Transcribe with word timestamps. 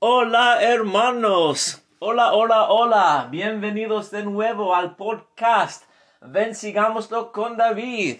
Hola 0.00 0.62
hermanos, 0.62 1.82
hola, 1.98 2.32
hola, 2.32 2.68
hola, 2.70 3.26
bienvenidos 3.32 4.12
de 4.12 4.22
nuevo 4.22 4.72
al 4.72 4.94
podcast. 4.94 5.82
Ven, 6.20 6.54
sigámoslo 6.54 7.32
con 7.32 7.56
David. 7.56 8.18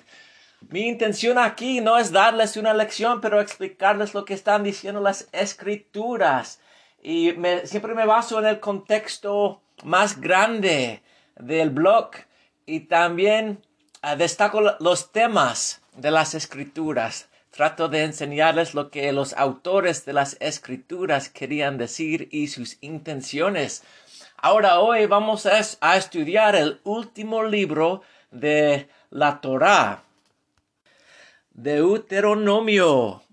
Mi 0.71 0.89
intención 0.89 1.39
aquí 1.39 1.81
no 1.81 1.97
es 1.97 2.11
darles 2.11 2.57
una 2.57 2.75
lección, 2.75 3.21
pero 3.21 3.41
explicarles 3.41 4.13
lo 4.13 4.25
que 4.25 4.35
están 4.35 4.65
diciendo 4.65 5.01
las 5.01 5.29
escrituras. 5.31 6.61
Y 7.01 7.37
siempre 7.63 7.95
me 7.95 8.07
baso 8.07 8.41
en 8.41 8.47
el 8.47 8.59
contexto 8.59 9.63
más 9.85 10.21
grande 10.21 11.05
del 11.37 11.71
blog 11.71 12.11
y 12.67 12.81
también 12.81 13.65
ah, 14.03 14.17
destaco 14.17 14.63
los 14.81 15.13
temas 15.13 15.81
de 15.95 16.11
las 16.11 16.35
escrituras. 16.35 17.28
Trato 17.59 17.89
de 17.89 18.05
enseñarles 18.05 18.75
lo 18.75 18.89
que 18.89 19.11
los 19.11 19.33
autores 19.33 20.05
de 20.05 20.13
las 20.13 20.37
escrituras 20.39 21.29
querían 21.29 21.77
decir 21.77 22.29
y 22.31 22.47
sus 22.47 22.79
intenciones. 22.83 23.83
Ahora 24.37 24.79
hoy 24.79 25.07
vamos 25.07 25.45
a, 25.45 25.97
estudiar 25.97 26.55
el 26.55 26.81
último 26.85 27.43
libro 27.43 28.03
de 28.31 28.89
la 29.11 29.41
Torá, 29.41 30.05
Deuteronomio. 31.51 33.25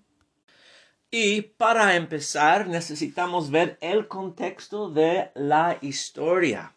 Y 1.12 1.42
para 1.44 1.96
empezar 1.96 2.66
necesitamos 2.66 3.52
ver 3.52 3.78
el 3.80 4.08
contexto 4.08 4.90
de 4.90 5.30
la 5.36 5.78
historia. 5.82 6.74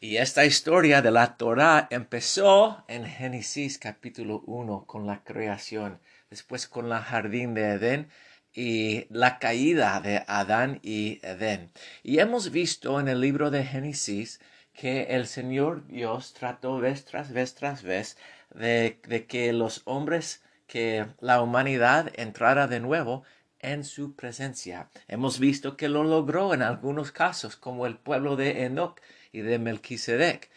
Y 0.00 0.16
esta 0.16 0.46
historia 0.46 1.02
de 1.02 1.10
la 1.10 1.36
Torah 1.36 1.86
empezó 1.90 2.82
en 2.88 3.04
Génesis 3.04 3.76
capítulo 3.76 4.42
1 4.46 4.86
con 4.86 5.06
la 5.06 5.22
creación, 5.22 6.00
después 6.32 6.66
con 6.66 6.88
la 6.88 7.02
jardín 7.02 7.52
de 7.52 7.72
Edén 7.72 8.08
y 8.54 9.06
la 9.10 9.38
caída 9.38 10.00
de 10.00 10.24
Adán 10.26 10.80
y 10.82 11.20
Edén. 11.22 11.70
Y 12.02 12.20
hemos 12.20 12.50
visto 12.50 12.98
en 13.00 13.08
el 13.08 13.20
libro 13.20 13.50
de 13.50 13.66
Génesis 13.66 14.40
que 14.72 15.02
el 15.10 15.26
Señor 15.26 15.86
Dios 15.86 16.32
trató 16.32 16.78
vez 16.78 17.04
tras 17.04 17.32
vez 17.34 17.54
tras 17.54 17.82
vez 17.82 18.16
de, 18.54 18.98
de 19.06 19.26
que 19.26 19.52
los 19.52 19.82
hombres, 19.84 20.42
que 20.66 21.06
la 21.20 21.42
humanidad 21.42 22.10
entrara 22.14 22.66
de 22.66 22.80
nuevo 22.80 23.24
en 23.58 23.84
su 23.84 24.16
presencia. 24.16 24.88
Hemos 25.08 25.38
visto 25.38 25.76
que 25.76 25.90
lo 25.90 26.02
logró 26.02 26.54
en 26.54 26.62
algunos 26.62 27.12
casos, 27.12 27.56
como 27.56 27.86
el 27.86 27.98
pueblo 27.98 28.36
de 28.36 28.64
Enoch 28.64 28.98
y 29.32 29.42
de 29.42 29.58
Melquisedec. 29.58 30.50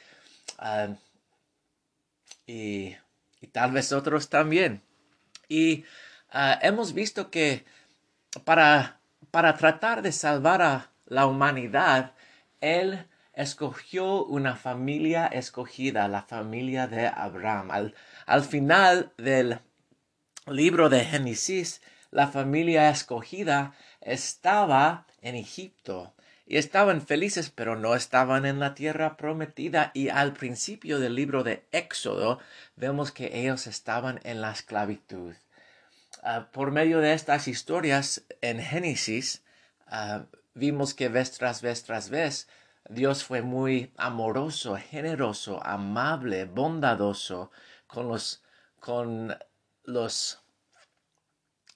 Ah, 0.58 0.96
y, 2.48 2.96
tal 3.52 3.74
vez 3.74 3.92
otros 3.92 4.30
también. 4.30 4.82
Y 5.48 5.86
ah, 6.32 6.60
hemos 6.62 6.94
visto 6.94 7.30
que 7.30 7.66
para, 8.44 9.00
para 9.32 9.56
tratar 9.56 10.02
de 10.02 10.12
salvar 10.12 10.62
a 10.62 10.92
la 11.06 11.26
humanidad, 11.28 12.14
Él 12.62 13.06
escogió 13.34 14.26
una 14.26 14.56
familia 14.56 15.28
escogida, 15.28 16.08
la 16.08 16.22
familia 16.22 16.88
de 16.88 17.08
Abraham. 17.08 17.72
Al, 17.72 17.96
al 18.26 18.44
final 18.44 19.12
del 19.18 19.60
libro 20.48 20.90
de 20.90 21.04
Génesis, 21.06 21.82
la 22.12 22.28
familia 22.28 22.90
escogida 22.90 23.74
estaba 24.02 25.06
en 25.22 25.36
Egipto 25.36 26.14
y 26.46 26.58
estaban 26.58 27.02
felices, 27.02 27.50
pero 27.50 27.76
no 27.76 27.96
estaban 27.96 28.46
en 28.46 28.60
la 28.60 28.76
tierra 28.76 29.18
prometida. 29.18 29.92
Y 29.94 30.10
al 30.10 30.34
principio 30.34 31.00
del 31.00 31.16
libro 31.16 31.44
de 31.44 31.66
Éxodo 31.72 32.40
vemos 32.76 33.12
que 33.12 33.40
ellos 33.40 33.68
estaban 33.68 34.20
en 34.24 34.42
la 34.42 34.52
esclavitud. 34.52 35.34
Ah, 36.24 36.48
por 36.52 36.72
medio 36.72 37.00
de 37.00 37.14
estas 37.14 37.48
historias 37.48 38.24
en 38.42 38.60
Génesis, 38.62 39.44
ah, 39.88 40.26
vimos 40.54 40.94
que 40.94 41.10
vez 41.10 41.32
tras 41.32 41.62
vez 41.62 41.84
tras 41.84 42.10
vez 42.10 42.48
Dios 42.90 43.24
fue 43.24 43.42
muy 43.42 43.92
amoroso, 43.98 44.78
generoso, 44.78 45.64
amable, 45.66 46.46
bondadoso 46.46 47.50
con 47.88 48.08
los, 48.08 48.44
con 48.80 49.36
los 49.84 50.40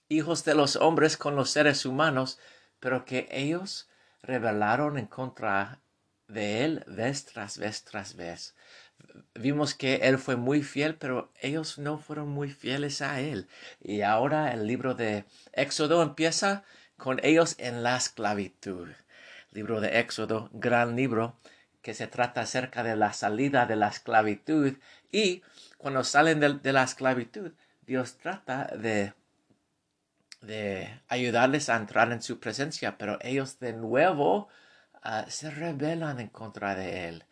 hijos 0.08 0.46
de 0.46 0.54
los 0.54 0.76
hombres, 0.76 1.18
con 1.18 1.36
los 1.36 1.50
seres 1.50 1.86
humanos, 1.86 2.38
pero 2.80 3.06
que 3.06 3.28
ellos 3.32 3.89
rebelaron 4.22 4.98
en 4.98 5.08
contra 5.08 5.80
de 6.28 6.64
él 6.64 6.84
vez 6.88 7.26
tras 7.26 7.58
vez 7.58 7.84
tras 7.84 8.16
vez. 8.16 8.56
Vimos 9.34 9.74
que 9.74 9.96
él 9.96 10.18
fue 10.18 10.36
muy 10.36 10.62
fiel, 10.62 10.96
pero 10.96 11.32
ellos 11.42 11.78
no 11.80 11.98
fueron 11.98 12.30
muy 12.30 12.50
fieles 12.50 13.02
a 13.02 13.22
él. 13.22 13.48
Y 13.82 14.02
ahora 14.02 14.52
el 14.54 14.68
libro 14.68 14.94
de 14.94 15.26
Éxodo 15.54 16.04
empieza 16.04 16.64
con 16.98 17.20
ellos 17.24 17.56
en 17.58 17.82
la 17.82 17.96
esclavitud. 17.96 18.90
Libro 19.52 19.82
de 19.82 20.00
Éxodo, 20.00 20.50
gran 20.54 20.96
libro 20.96 21.38
que 21.82 21.94
se 21.94 22.08
trata 22.08 22.42
acerca 22.42 22.84
de 22.84 22.96
la 22.96 23.14
salida 23.14 23.66
de 23.66 23.76
la 23.76 23.88
esclavitud 23.88 24.76
y 25.12 25.42
cuando 25.78 26.04
salen 26.04 26.40
de, 26.40 26.74
la 26.74 26.84
esclavitud, 26.84 27.54
Dios 27.82 28.18
trata 28.18 28.66
de 28.66 29.14
de 30.42 31.02
ayudarles 31.08 31.70
a 31.70 31.76
entrar 31.76 32.12
en 32.12 32.22
su 32.22 32.40
presencia, 32.40 32.98
pero 32.98 33.18
ellos 33.22 33.60
de 33.60 33.74
nuevo 33.74 34.48
ah, 35.02 35.26
se 35.30 35.50
rebelan 35.52 36.20
en 36.20 36.30
contra 36.30 36.76
de 36.76 37.10
él. 37.10 37.26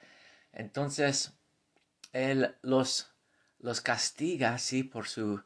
Entonces, 0.52 1.34
él 2.14 2.56
los, 2.62 3.12
los 3.60 3.82
castiga, 3.82 4.58
sí, 4.58 4.84
por 4.84 5.08
su 5.08 5.44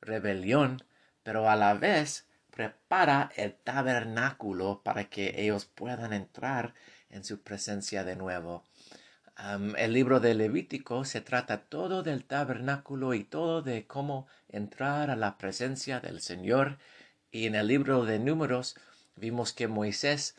rebelión, 0.00 0.84
pero 1.22 1.48
a 1.48 1.56
la 1.56 1.74
vez 1.74 2.26
prepara 2.50 3.32
el 3.36 3.54
tabernáculo 3.54 4.82
para 4.84 5.10
que 5.10 5.42
ellos 5.42 5.64
puedan 5.66 6.12
entrar 6.12 6.74
en 7.10 7.24
su 7.24 7.42
presencia 7.42 8.04
de 8.04 8.16
nuevo. 8.16 8.64
el 9.76 9.92
libro 9.92 10.20
de 10.20 10.34
Levítico 10.34 11.04
se 11.04 11.20
trata 11.20 11.64
todo 11.64 12.04
del 12.04 12.24
tabernáculo 12.24 13.14
y 13.14 13.24
todo 13.24 13.62
de 13.62 13.86
cómo 13.88 14.28
entrar 14.48 15.10
a 15.10 15.16
la 15.16 15.36
presencia 15.36 15.98
del 15.98 16.20
Señor 16.20 16.78
y 17.34 17.46
en 17.46 17.56
el 17.56 17.66
libro 17.66 18.04
de 18.04 18.20
números 18.20 18.76
vimos 19.16 19.52
que 19.52 19.66
Moisés 19.66 20.36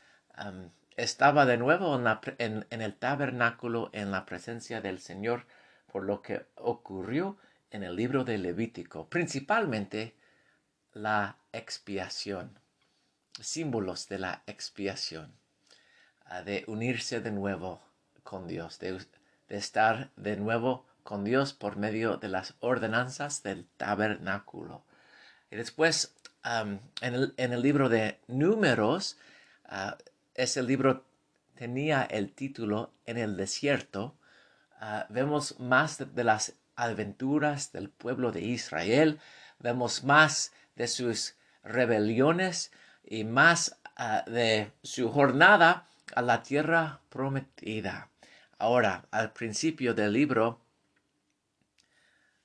estaba 0.96 1.46
de 1.46 1.58
nuevo 1.58 2.02
en, 2.38 2.66
el 2.70 2.96
tabernáculo 2.96 3.90
en 3.92 4.12
la 4.12 4.26
presencia 4.26 4.80
del 4.80 5.02
Señor 5.02 5.46
por 5.92 6.06
lo 6.06 6.22
que 6.22 6.46
ocurrió 6.56 7.38
en 7.70 7.84
el 7.84 7.98
libro 7.98 8.24
de 8.24 8.38
Levítico, 8.38 9.10
principalmente 9.10 10.16
la 10.94 11.38
expiación, 11.52 12.58
símbolos 13.42 14.08
de 14.08 14.20
la 14.20 14.44
expiación, 14.48 15.36
ah, 16.24 16.44
de 16.44 16.64
unirse 16.68 17.20
de 17.20 17.32
nuevo 17.32 17.82
con 18.24 18.48
Dios, 18.48 18.80
de 18.80 18.98
estar 19.50 20.12
de 20.16 20.38
nuevo 20.38 20.86
con 21.04 21.26
Dios 21.26 21.52
por 21.52 21.76
medio 21.76 22.16
de 22.16 22.30
las 22.30 22.54
ordenanzas 22.62 23.44
del 23.44 23.68
tabernáculo. 23.76 24.86
Y 25.52 25.58
después 25.58 26.15
en, 26.46 26.80
el, 27.02 27.62
libro 27.62 27.90
de 27.90 28.20
números, 28.28 29.18
uh, 29.70 29.92
ese 30.36 30.62
libro 30.62 31.04
tenía 31.56 32.04
el 32.04 32.32
título 32.32 32.92
En 33.06 33.18
el 33.18 33.36
desierto. 33.36 34.16
Ah, 34.80 35.08
vemos 35.10 35.60
más 35.60 35.98
de, 36.14 36.24
las 36.24 36.54
aventuras 36.76 37.72
del 37.72 37.90
pueblo 37.90 38.32
de 38.32 38.42
Israel, 38.42 39.20
vemos 39.60 40.04
más 40.04 40.52
de 40.76 40.88
sus 40.88 41.36
rebeliones 41.64 42.72
y 43.04 43.24
más 43.24 43.78
ah, 43.96 44.24
de 44.28 44.72
su 44.84 45.10
jornada 45.10 45.88
a 46.14 46.22
la 46.22 46.44
tierra 46.44 47.00
prometida. 47.10 48.10
Ahora, 48.60 49.06
al 49.12 49.32
principio 49.32 49.94
del 49.94 50.14
libro 50.14 50.60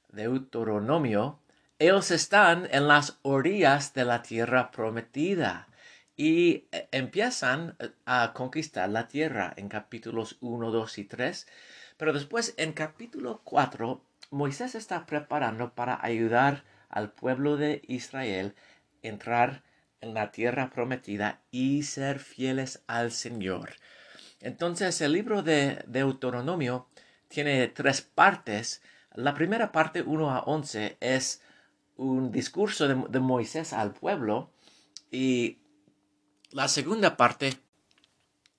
de 0.08 0.22
Deuteronomio, 0.22 1.40
ellos 1.80 2.10
están 2.10 2.68
en 2.72 2.86
las 2.86 3.18
orillas 3.22 3.94
de 3.94 4.04
la 4.04 4.20
tierra 4.20 4.70
prometida 4.70 5.66
y 6.14 6.66
eh, 6.72 6.88
empiezan 6.92 7.74
eh, 7.78 7.88
a 8.04 8.34
conquistar 8.34 8.90
la 8.90 9.08
tierra 9.08 9.54
en 9.56 9.70
capítulos 9.70 10.36
1, 10.42 10.70
2 10.70 10.98
y 10.98 11.04
3. 11.04 11.46
Pero 11.96 12.12
después 12.12 12.52
en 12.58 12.74
capítulo 12.74 13.40
4, 13.44 14.04
Moisés 14.30 14.74
está 14.74 15.06
preparando 15.06 15.72
para 15.72 15.98
ayudar 16.04 16.64
al 16.90 17.12
pueblo 17.12 17.56
de 17.56 17.80
Israel 17.88 18.54
a 19.02 19.08
entrar 19.08 19.62
en 20.02 20.12
la 20.12 20.32
tierra 20.32 20.68
prometida 20.68 21.40
y 21.50 21.84
ser 21.84 22.18
fieles 22.18 22.82
al 22.88 23.10
Señor. 23.10 23.70
Entonces 24.42 25.00
el 25.00 25.12
libro 25.12 25.42
de 25.42 25.82
Deuteronomio 25.86 26.88
tiene 27.28 27.68
tres 27.68 28.02
partes. 28.02 28.82
La 29.14 29.32
primera 29.32 29.72
parte, 29.72 30.02
1 30.02 30.30
a 30.30 30.40
11, 30.40 30.98
es 31.00 31.40
un 32.00 32.32
discurso 32.32 32.88
de, 32.88 33.20
Moisés 33.20 33.74
al 33.74 33.92
pueblo 33.92 34.50
y 35.10 35.58
la 36.50 36.66
segunda 36.66 37.16
parte, 37.16 37.52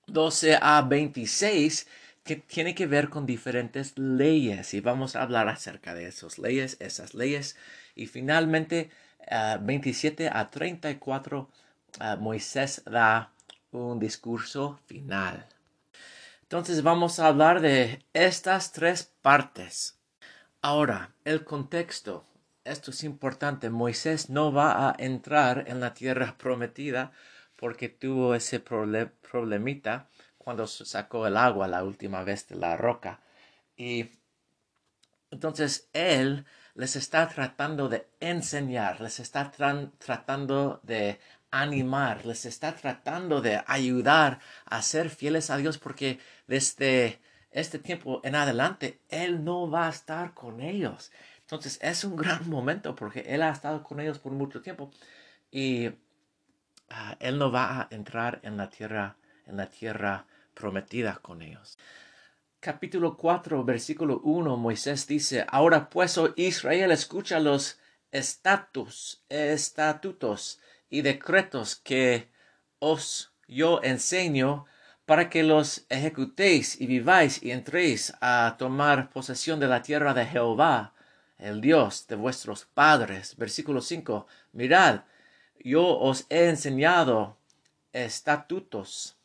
12 0.07 0.59
a 0.61 0.81
26, 0.83 1.87
que 2.23 2.35
tiene 2.35 2.75
que 2.75 2.85
ver 2.85 3.09
con 3.09 3.25
diferentes 3.25 3.97
leyes 3.97 4.75
y 4.75 4.79
vamos 4.79 5.15
a 5.15 5.23
hablar 5.23 5.49
acerca 5.49 5.95
de 5.95 6.07
esas 6.07 6.37
leyes, 6.37 6.77
esas 6.79 7.15
leyes. 7.15 7.57
Y 7.95 8.05
finalmente, 8.05 8.91
27 9.61 10.29
a 10.31 10.51
34, 10.51 11.49
Moisés 12.19 12.83
da 12.85 13.33
un 13.71 13.99
discurso 13.99 14.79
final. 14.85 15.47
Entonces 16.43 16.83
vamos 16.83 17.19
a 17.19 17.27
hablar 17.27 17.59
de 17.61 18.05
estas 18.13 18.71
tres 18.71 19.11
partes. 19.21 19.97
Ahora, 20.61 21.15
el 21.25 21.43
contexto. 21.43 22.30
Esto 22.63 22.91
es 22.91 23.03
importante. 23.03 23.69
Moisés 23.69 24.29
no 24.29 24.51
va 24.53 24.89
a 24.89 24.95
entrar 24.97 25.65
en 25.67 25.79
la 25.79 25.93
tierra 25.93 26.35
prometida 26.37 27.11
porque 27.55 27.89
tuvo 27.89 28.35
ese 28.35 28.59
problemita 28.59 30.09
cuando 30.37 30.67
sacó 30.67 31.25
el 31.27 31.37
agua 31.37 31.67
la 31.67 31.83
última 31.83 32.23
vez 32.23 32.47
de 32.47 32.55
la 32.55 32.77
roca. 32.77 33.21
Y 33.75 34.11
entonces 35.31 35.89
él 35.93 36.45
les 36.75 36.95
está 36.95 37.27
tratando 37.27 37.89
de 37.89 38.07
enseñar, 38.19 39.01
les 39.01 39.19
está 39.19 39.51
tratando 39.51 40.79
de 40.83 41.19
animar, 41.51 42.25
les 42.25 42.45
está 42.45 42.75
tratando 42.75 43.41
de 43.41 43.61
ayudar 43.67 44.39
a 44.65 44.81
ser 44.81 45.09
fieles 45.09 45.49
a 45.49 45.57
Dios 45.57 45.77
porque 45.77 46.19
desde 46.47 47.21
este 47.51 47.79
tiempo 47.79 48.21
en 48.23 48.35
adelante 48.35 49.01
Él 49.09 49.43
no 49.43 49.69
va 49.69 49.87
a 49.87 49.89
estar 49.89 50.33
con 50.33 50.61
ellos. 50.61 51.11
Entonces 51.51 51.79
es 51.81 52.05
un 52.05 52.15
gran 52.15 52.49
momento 52.49 52.95
porque 52.95 53.25
Él 53.27 53.41
ha 53.41 53.49
estado 53.49 53.83
con 53.83 53.99
ellos 53.99 54.19
por 54.19 54.31
mucho 54.31 54.61
tiempo 54.61 54.89
y 55.51 55.89
ah, 56.89 57.17
Él 57.19 57.37
no 57.37 57.51
va 57.51 57.81
a 57.81 57.87
entrar 57.91 58.39
en 58.43 58.55
la 58.55 58.69
tierra, 58.69 59.17
en 59.45 59.57
la 59.57 59.67
tierra 59.67 60.27
prometida 60.53 61.19
con 61.21 61.41
ellos. 61.41 61.77
Capítulo 62.61 63.17
4, 63.17 63.65
versículo 63.65 64.21
1, 64.23 64.55
Moisés 64.55 65.05
dice, 65.07 65.45
Ahora 65.49 65.89
pues, 65.89 66.17
oh 66.17 66.31
Israel, 66.37 66.89
escucha 66.89 67.41
los 67.41 67.79
estatus, 68.13 69.21
estatutos 69.27 70.61
y 70.89 71.01
decretos 71.01 71.75
que 71.75 72.29
os 72.79 73.33
yo 73.49 73.81
enseño 73.83 74.67
para 75.05 75.29
que 75.29 75.43
los 75.43 75.85
ejecutéis 75.89 76.79
y 76.79 76.87
viváis 76.87 77.43
y 77.43 77.51
entréis 77.51 78.13
a 78.21 78.55
tomar 78.57 79.09
posesión 79.09 79.59
de 79.59 79.67
la 79.67 79.81
tierra 79.81 80.13
de 80.13 80.25
Jehová, 80.25 80.93
el 81.41 81.59
Dios 81.59 82.07
de 82.07 82.15
vuestros 82.15 82.65
padres. 82.65 83.35
Versículo 83.35 83.81
5. 83.81 84.27
Mirad, 84.53 85.01
yo 85.59 85.99
os 85.99 86.25
he 86.29 86.47
enseñado 86.47 87.37
estatutos 87.91 89.17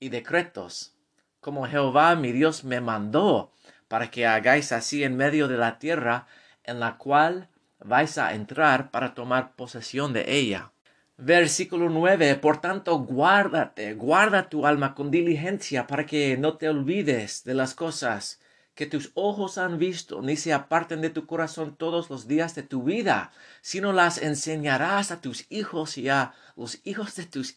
y 0.00 0.08
decretos, 0.08 0.94
como 1.40 1.66
Jehová 1.66 2.16
mi 2.16 2.32
Dios 2.32 2.64
me 2.64 2.80
mandó, 2.80 3.52
para 3.86 4.10
que 4.10 4.26
hagáis 4.26 4.72
así 4.72 5.04
en 5.04 5.16
medio 5.16 5.46
de 5.48 5.58
la 5.58 5.78
tierra 5.78 6.26
en 6.64 6.80
la 6.80 6.96
cual 6.96 7.48
vais 7.78 8.16
a 8.18 8.34
entrar 8.34 8.90
para 8.90 9.14
tomar 9.14 9.54
posesión 9.54 10.12
de 10.12 10.32
ella. 10.32 10.72
Versículo 11.18 11.90
9. 11.90 12.36
Por 12.36 12.60
tanto, 12.60 12.98
guárdate, 12.98 13.94
guarda 13.94 14.48
tu 14.48 14.66
alma 14.66 14.94
con 14.94 15.10
diligencia 15.10 15.86
para 15.86 16.06
que 16.06 16.36
no 16.36 16.56
te 16.56 16.68
olvides 16.68 17.44
de 17.44 17.54
las 17.54 17.74
cosas 17.74 18.40
que 18.74 18.86
tus 18.86 19.12
ojos 19.14 19.58
han 19.58 19.78
visto, 19.78 20.22
ni 20.22 20.36
se 20.36 20.52
aparten 20.52 21.00
de 21.02 21.10
tu 21.10 21.26
corazón 21.26 21.76
todos 21.76 22.08
los 22.08 22.26
días 22.26 22.54
de 22.54 22.62
tu 22.62 22.82
vida, 22.82 23.32
sino 23.60 23.92
las 23.92 24.18
enseñarás 24.18 25.10
a 25.10 25.20
tus 25.20 25.46
hijos 25.50 25.98
y 25.98 26.08
a 26.08 26.32
los 26.56 26.80
hijos 26.84 27.16
de 27.16 27.26
tus 27.26 27.54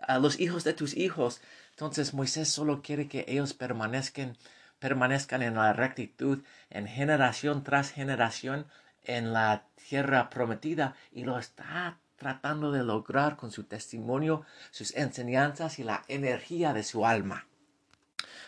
a 0.00 0.18
los 0.18 0.40
hijos 0.40 0.64
de 0.64 0.72
tus 0.72 0.96
hijos. 0.96 1.42
Entonces 1.70 2.14
Moisés 2.14 2.48
solo 2.48 2.82
quiere 2.82 3.06
que 3.06 3.24
ellos 3.28 3.52
permanezcan, 3.52 4.36
permanezcan 4.78 5.42
en 5.42 5.54
la 5.54 5.72
rectitud, 5.72 6.42
en 6.70 6.86
generación 6.86 7.62
tras 7.62 7.90
generación, 7.90 8.66
en 9.04 9.32
la 9.32 9.66
tierra 9.88 10.30
prometida, 10.30 10.94
y 11.12 11.24
lo 11.24 11.38
está 11.38 11.98
tratando 12.16 12.70
de 12.70 12.82
lograr 12.82 13.36
con 13.36 13.50
su 13.50 13.64
testimonio, 13.64 14.44
sus 14.70 14.94
enseñanzas 14.94 15.78
y 15.78 15.84
la 15.84 16.04
energía 16.08 16.72
de 16.74 16.82
su 16.82 17.06
alma. 17.06 17.46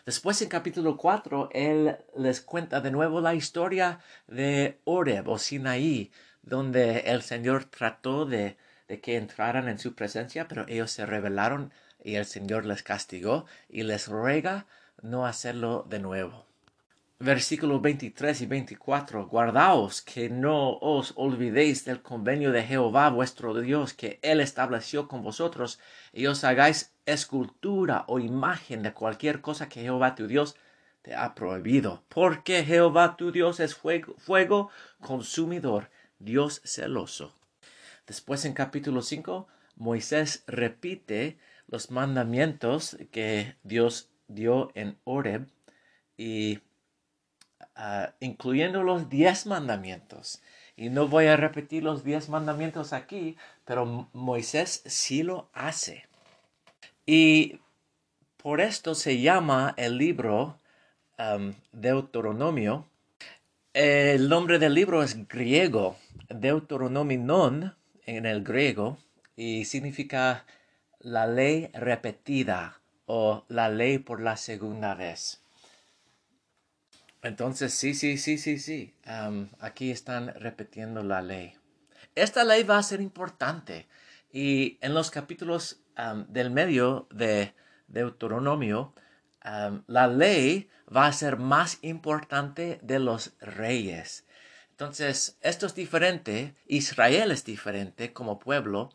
Después 0.05 0.43
en 0.43 0.49
capítulo 0.49 0.97
4, 0.97 1.51
él 1.53 1.97
les 2.17 2.41
cuenta 2.41 2.81
de 2.81 2.91
nuevo 2.91 3.21
la 3.21 3.35
historia 3.35 4.01
de 4.27 4.81
Oreb 4.85 5.29
o 5.29 5.39
Sinaí, 5.39 6.11
donde 6.43 7.01
el 7.07 7.23
Señor 7.23 7.67
trató 7.67 8.27
de, 8.27 8.57
de 8.89 9.01
que 9.01 9.17
entraran 9.17 9.69
en 9.69 9.79
su 9.79 9.95
presencia, 9.95 10.49
pero 10.49 10.67
ellos 10.67 10.91
se 10.91 11.07
rebelaron 11.07 11.73
y 12.03 12.17
el 12.17 12.27
Señor 12.27 12.67
les 12.67 12.83
castigó 12.83 13.47
y 13.69 13.85
les 13.85 14.09
ruega 14.09 14.67
no 15.03 15.25
hacerlo 15.25 15.87
de 15.89 16.01
nuevo 16.01 16.52
versículos 17.23 17.81
23 17.81 18.41
y 18.41 18.47
24, 18.47 19.29
guardaos 19.29 20.03
que 20.03 20.29
no 20.29 20.77
os 20.79 21.13
olvidéis 21.15 21.85
del 21.85 22.03
convenio 22.03 22.51
de 22.51 22.65
Jehová 22.65 23.11
vuestro 23.11 23.55
Dios 23.61 23.95
que 23.95 24.19
él 24.23 24.41
estableció 24.41 25.07
con 25.07 25.23
vosotros 25.23 25.79
y 26.13 26.27
os 26.27 26.43
hagáis 26.43 26.93
escultura 27.07 28.05
o 28.09 28.19
imagen 28.19 28.83
de 28.83 28.93
cualquier 28.93 29.41
cosa 29.41 29.69
que 29.69 29.83
Jehová 29.83 30.17
tu 30.17 30.27
Dios 30.27 30.57
te 31.03 31.15
ha 31.15 31.37
prohibido, 31.37 32.03
porque 32.09 32.65
Jehová 32.65 33.17
tu 33.17 33.31
Dios 33.31 33.61
es 33.61 33.77
fuego, 33.77 34.71
consumidor, 35.01 35.91
Dios 36.19 36.61
celoso. 36.65 37.37
Después 38.05 38.45
en 38.45 38.53
capítulo 38.53 39.01
5, 39.01 39.47
Moisés 39.77 40.43
repite 40.49 41.39
los 41.69 41.93
mandamientos 41.93 42.97
que 43.13 43.55
Dios 43.63 44.11
dio 44.27 44.73
en 44.75 44.99
Oreb 45.05 45.47
y 46.17 46.59
Ah, 47.75 48.13
incluyendo 48.21 48.83
los 48.83 49.09
diez 49.09 49.47
mandamientos. 49.47 50.43
Y 50.77 50.91
no 50.91 51.09
voy 51.09 51.27
a 51.27 51.37
repetir 51.37 51.83
los 51.83 52.05
diez 52.05 52.29
mandamientos 52.29 52.93
aquí, 52.93 53.37
pero 53.65 54.09
Moisés 54.13 54.83
sí 54.87 55.23
lo 55.23 55.49
hace. 55.53 56.07
Y 57.07 57.61
por 58.37 58.61
esto 58.61 58.95
se 58.95 59.21
llama 59.21 59.75
el 59.77 59.97
libro 59.97 60.59
Deuteronomio. 61.73 62.89
El 63.73 64.29
nombre 64.29 64.59
del 64.59 64.75
libro 64.75 65.03
es 65.03 65.29
griego, 65.29 65.97
Deuteronominon 66.29 67.75
en 68.05 68.27
el 68.27 68.43
griego, 68.43 68.99
y 69.37 69.65
significa 69.65 70.45
la 70.99 71.27
ley 71.27 71.71
repetida 71.73 72.81
o 73.07 73.45
la 73.49 73.69
ley 73.69 73.99
por 73.99 74.21
la 74.21 74.37
segunda 74.37 74.95
vez. 74.95 75.42
Entonces, 77.23 77.73
sí, 77.73 77.95
sí, 77.95 78.19
sí, 78.19 78.37
sí, 78.37 78.59
sí. 78.59 78.95
aquí 79.61 79.91
están 79.91 80.35
repitiendo 80.35 81.03
la 81.03 81.23
ley. 81.23 81.55
Esta 82.15 82.45
ley 82.45 82.65
va 82.65 82.79
a 82.79 82.83
ser 82.83 83.01
importante. 83.01 83.87
Y 84.33 84.79
en 84.81 84.93
los 84.93 85.11
capítulos 85.11 85.81
del 86.29 86.51
medio 86.51 87.07
de 87.11 87.55
Deuteronomio, 87.87 88.95
la 89.87 90.09
ley 90.09 90.69
va 90.95 91.07
a 91.07 91.13
ser 91.13 91.37
más 91.37 91.79
importante 91.83 92.81
de 92.83 92.99
los 92.99 93.35
reyes. 93.41 94.27
Entonces, 94.71 95.39
esto 95.43 95.67
es 95.67 95.75
diferente. 95.75 96.57
Israel 96.67 97.31
es 97.31 97.45
diferente 97.45 98.13
como 98.13 98.41
pueblo 98.41 98.91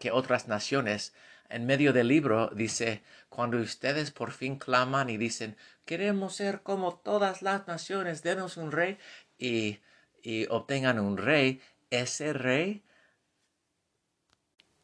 que 0.00 0.10
otras 0.10 0.48
naciones 0.48 1.12
en 1.50 1.66
medio 1.66 1.92
del 1.92 2.08
libro 2.08 2.50
dice, 2.54 3.02
cuando 3.34 3.58
ustedes 3.58 4.10
por 4.10 4.30
fin 4.30 4.56
claman 4.56 5.08
y 5.08 5.16
dicen, 5.16 5.56
queremos 5.86 6.34
ser 6.34 6.60
como 6.62 6.96
todas 6.96 7.40
las 7.40 7.66
naciones, 7.66 8.22
denos 8.22 8.58
un 8.58 8.70
rey 8.70 8.98
y, 9.38 9.78
y 10.22 10.46
obtengan 10.50 11.00
un 11.00 11.16
rey, 11.16 11.62
ese 11.90 12.34
rey 12.34 12.84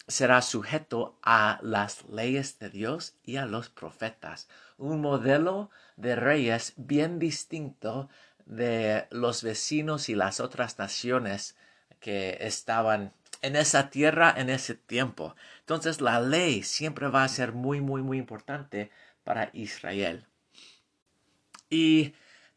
será 0.06 0.40
sujeto 0.40 1.18
a 1.22 1.58
las 1.62 2.08
leyes 2.08 2.58
de 2.58 2.70
Dios 2.70 3.14
y 3.22 3.36
a 3.36 3.44
los 3.44 3.68
profetas. 3.68 4.48
Un 4.78 5.02
modelo 5.02 5.70
de 5.96 6.16
reyes 6.16 6.72
bien 6.76 7.18
distinto 7.18 8.08
de 8.46 9.06
los 9.10 9.42
vecinos 9.42 10.08
y 10.08 10.14
las 10.14 10.40
otras 10.40 10.78
naciones 10.78 11.54
que 12.00 12.38
estaban 12.40 13.12
en 13.42 13.56
esa 13.56 13.90
tierra 13.90 14.34
en 14.36 14.50
ese 14.50 14.74
tiempo. 14.74 15.34
Entonces 15.60 16.00
la 16.00 16.20
ley 16.20 16.62
siempre 16.62 17.08
va 17.08 17.24
a 17.24 17.28
ser 17.28 17.52
muy, 17.52 17.80
muy, 17.80 18.02
muy 18.02 18.18
importante 18.18 18.90
para 19.24 19.50
Israel. 19.52 20.26
Y 21.70 22.14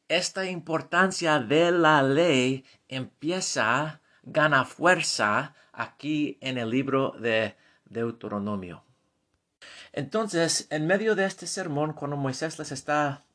esta 0.08 0.46
importancia 0.46 1.40
de 1.40 1.72
la 1.72 2.02
ley 2.04 2.66
empieza, 2.88 4.02
gana 4.24 4.66
fuerza 4.66 5.56
aquí 5.72 6.38
en 6.42 6.58
el 6.58 6.70
libro 6.70 7.16
de 7.20 7.56
Deuteronomio. 7.86 8.84
Entonces, 9.94 10.68
en 10.70 10.88
medio 10.88 11.16
de 11.16 11.26
este 11.26 11.48
sermón, 11.48 11.94
cuando 11.94 12.16
Moisés 12.16 12.58
les 12.60 12.72
está 12.72 13.26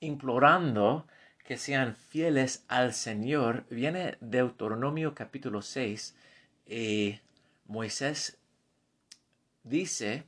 implorando 0.00 1.06
que 1.44 1.58
sean 1.58 1.94
fieles 1.94 2.64
al 2.68 2.94
Señor, 2.94 3.66
viene 3.70 4.16
Deuteronomio 4.20 5.14
capítulo 5.14 5.62
6 5.62 6.14
y 6.66 7.18
Moisés 7.66 8.38
dice, 9.62 10.24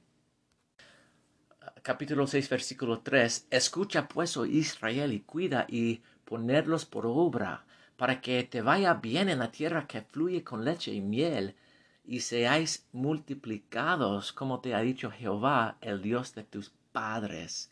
capítulo 1.82 2.26
6, 2.26 2.48
versículo 2.48 3.00
3, 3.00 3.48
escucha 3.50 4.08
pues, 4.08 4.36
oh 4.36 4.46
Israel, 4.46 5.12
y 5.12 5.20
cuida 5.20 5.66
y 5.68 6.02
ponerlos 6.24 6.84
por 6.84 7.06
obra, 7.06 7.64
para 7.96 8.20
que 8.20 8.44
te 8.44 8.62
vaya 8.62 8.94
bien 8.94 9.28
en 9.28 9.40
la 9.40 9.50
tierra 9.50 9.86
que 9.86 10.02
fluye 10.02 10.44
con 10.44 10.64
leche 10.64 10.92
y 10.92 11.00
miel, 11.00 11.56
y 12.04 12.20
seáis 12.20 12.86
multiplicados, 12.92 14.32
como 14.32 14.60
te 14.60 14.74
ha 14.74 14.80
dicho 14.80 15.10
Jehová, 15.10 15.76
el 15.80 16.00
Dios 16.00 16.34
de 16.34 16.44
tus 16.44 16.72
padres. 16.92 17.70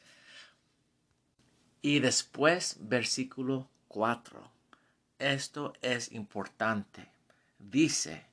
Y 1.80 2.00
después, 2.00 2.76
versículo 2.80 3.68
4. 3.88 4.50
Esto 5.18 5.73
es 5.80 6.12
importante. 6.12 7.08
Dice, 7.58 8.26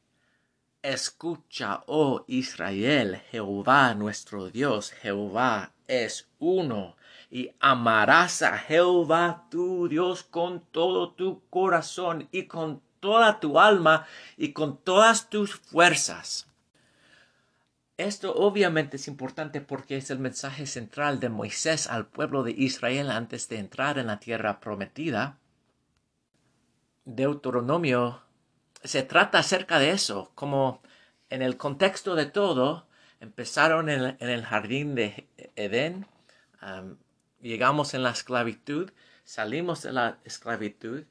Escucha, 0.84 1.82
oh 1.88 2.25
Israel, 2.28 3.22
Jehová 3.32 3.96
nuestro 3.96 4.50
Dios, 4.50 4.92
Jehová 4.92 5.72
es 5.88 6.28
uno, 6.40 6.98
y 7.32 7.52
amarás 7.62 8.42
a 8.42 8.58
Jehová 8.58 9.48
tu 9.50 9.88
Dios 9.88 10.24
con 10.24 10.60
todo 10.72 11.12
tu 11.12 11.42
corazón 11.50 12.28
y 12.34 12.48
con 12.48 12.82
toda 13.00 13.40
tu 13.40 13.62
alma 13.62 14.06
y 14.36 14.52
con 14.52 14.78
todas 14.78 15.30
tus 15.30 15.56
fuerzas. 15.56 16.48
Esto 17.96 18.36
obviamente 18.36 18.98
es 18.98 19.08
importante 19.08 19.62
porque 19.62 19.96
es 19.96 20.12
el 20.12 20.20
mensaje 20.20 20.66
central 20.66 21.22
de 21.22 21.30
Moisés 21.30 21.88
al 21.88 22.08
pueblo 22.08 22.44
de 22.44 22.52
Israel 22.52 23.10
antes 23.10 23.48
de 23.48 23.60
entrar 23.60 23.98
en 24.00 24.08
la 24.08 24.20
tierra 24.20 24.60
prometida. 24.60 25.38
Deuteronomio 27.06 28.22
se 28.84 29.04
trata 29.04 29.40
acerca 29.40 29.80
de 29.80 29.92
eso, 29.92 30.32
como 30.36 30.82
en 31.30 31.42
el 31.42 31.58
contexto 31.58 32.16
de 32.16 32.25
todo, 32.25 32.88
empezaron 33.20 33.90
en, 33.90 34.18
el 34.20 34.46
jardín 34.46 34.96
de 34.96 35.28
Edén, 35.56 36.06
llegamos 37.42 37.94
en 37.94 38.04
la 38.04 38.12
esclavitud, 38.12 38.92
salimos 39.24 39.84
de 39.84 39.94
la 39.94 40.18
esclavitud, 40.24 41.04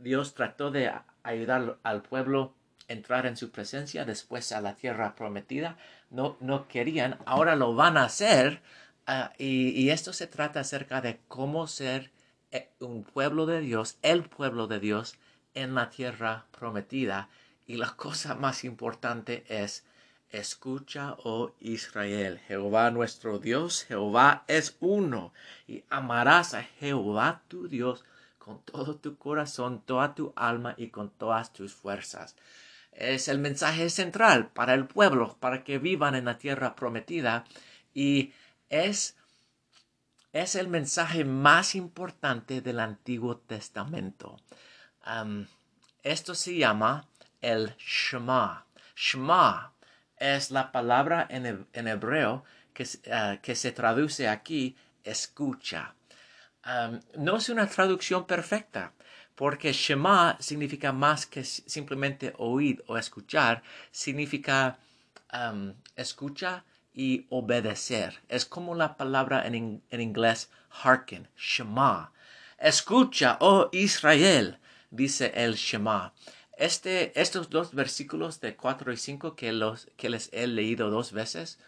Dios 0.00 0.34
trató 0.34 0.70
de 0.70 0.92
ayudar 1.22 1.78
al 1.82 2.02
pueblo 2.02 2.54
entrar 2.88 3.26
en 3.26 3.36
su 3.36 3.50
presencia, 3.50 4.04
después 4.04 4.50
a 4.50 4.60
la 4.60 4.74
tierra 4.74 5.14
prometida, 5.14 5.76
no, 6.10 6.36
no 6.40 6.66
querían, 6.66 7.18
ahora 7.24 7.54
lo 7.54 7.74
van 7.74 7.96
a 7.96 8.04
hacer, 8.04 8.62
ah, 9.06 9.32
y 9.38 9.90
esto 9.90 10.12
se 10.12 10.26
trata 10.26 10.60
acerca 10.60 11.00
de 11.00 11.20
cómo 11.28 11.68
ser 11.68 12.10
eh, 12.52 12.68
un 12.80 13.04
pueblo 13.04 13.46
de 13.46 13.60
Dios, 13.60 13.98
el 14.02 14.24
pueblo 14.24 14.66
de 14.66 14.80
Dios, 14.80 15.14
en 15.54 15.74
la 15.74 15.90
tierra 15.90 16.46
prometida. 16.50 17.28
Y 17.66 17.76
la 17.76 17.94
cosa 17.96 18.34
más 18.34 18.64
importante 18.64 19.44
es, 19.48 19.84
escucha, 20.30 21.16
oh 21.24 21.52
Israel, 21.60 22.40
Jehová 22.46 22.90
nuestro 22.90 23.38
Dios, 23.38 23.84
Jehová 23.84 24.44
es 24.48 24.76
uno, 24.80 25.32
y 25.66 25.84
amarás 25.90 26.54
a 26.54 26.62
Jehová 26.62 27.42
tu 27.48 27.68
Dios 27.68 28.04
con 28.38 28.60
todo 28.62 28.96
tu 28.96 29.16
corazón, 29.16 29.82
toda 29.84 30.14
tu 30.14 30.32
alma 30.36 30.74
y 30.76 30.88
con 30.88 31.10
todas 31.10 31.52
tus 31.52 31.74
fuerzas. 31.74 32.36
Es 32.92 33.28
el 33.28 33.38
mensaje 33.38 33.88
central 33.90 34.48
para 34.48 34.74
el 34.74 34.86
pueblo, 34.86 35.36
para 35.38 35.62
que 35.62 35.78
vivan 35.78 36.14
en 36.14 36.24
la 36.24 36.38
tierra 36.38 36.74
prometida, 36.74 37.44
y 37.94 38.32
es 38.68 39.16
es 40.32 40.54
el 40.54 40.68
mensaje 40.68 41.24
más 41.24 41.74
importante 41.74 42.60
del 42.60 42.78
Antiguo 42.78 43.38
Testamento 43.38 44.36
esto 46.02 46.34
se 46.34 46.56
llama 46.56 47.06
el 47.40 47.74
Shema. 47.78 48.64
Shema 48.96 49.72
es 50.16 50.50
la 50.50 50.70
palabra 50.70 51.26
en, 51.30 51.88
hebreo 51.88 52.44
que, 52.74 52.86
ah, 53.10 53.38
que, 53.42 53.54
se 53.54 53.72
traduce 53.72 54.28
aquí 54.28 54.76
escucha. 55.04 55.94
no 57.16 57.36
es 57.36 57.48
una 57.48 57.66
traducción 57.66 58.26
perfecta, 58.26 58.92
porque 59.34 59.72
Shema 59.72 60.36
significa 60.38 60.92
más 60.92 61.26
que 61.26 61.44
simplemente 61.44 62.34
oír 62.36 62.84
o 62.86 62.98
escuchar, 62.98 63.62
significa 63.90 64.78
escucha 65.96 66.64
y 66.92 67.26
obedecer. 67.30 68.20
Es 68.28 68.44
como 68.44 68.74
la 68.74 68.96
palabra 68.96 69.46
en, 69.46 69.82
en 69.88 70.00
inglés 70.00 70.50
hearken, 70.82 71.28
Shema. 71.36 72.12
Escucha, 72.58 73.38
oh 73.40 73.70
Israel, 73.72 74.58
dice 74.90 75.32
el 75.34 75.54
Shema. 75.54 76.12
Este, 76.56 77.18
estos 77.18 77.48
dos 77.48 77.74
versículos 77.74 78.40
de 78.40 78.54
4 78.54 78.92
y 78.92 78.96
5 78.96 79.34
que, 79.34 79.52
los, 79.52 79.88
que 79.96 80.10
les 80.10 80.28
he 80.32 80.46
leído 80.46 80.90
dos 80.90 81.12
veces 81.12 81.58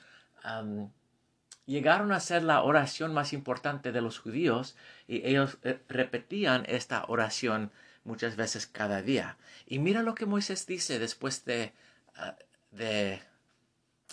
llegaron 1.67 2.13
a 2.13 2.21
ser 2.21 2.43
la 2.43 2.63
oración 2.63 3.15
más 3.15 3.33
importante 3.33 3.93
de 3.93 4.01
los 4.01 4.19
judíos 4.19 4.77
y 5.07 5.27
ellos 5.27 5.59
eh, 5.63 5.81
repetían 5.89 6.65
esta 6.67 7.05
oración 7.09 7.71
muchas 8.05 8.37
veces 8.37 8.67
cada 8.67 9.03
día. 9.03 9.37
Y 9.67 9.79
mira 9.79 10.03
lo 10.03 10.15
que 10.15 10.27
Moisés 10.27 10.67
dice 10.67 10.99
después 10.99 11.45
de, 11.45 11.73
ah, 12.17 12.37
de 12.73 13.23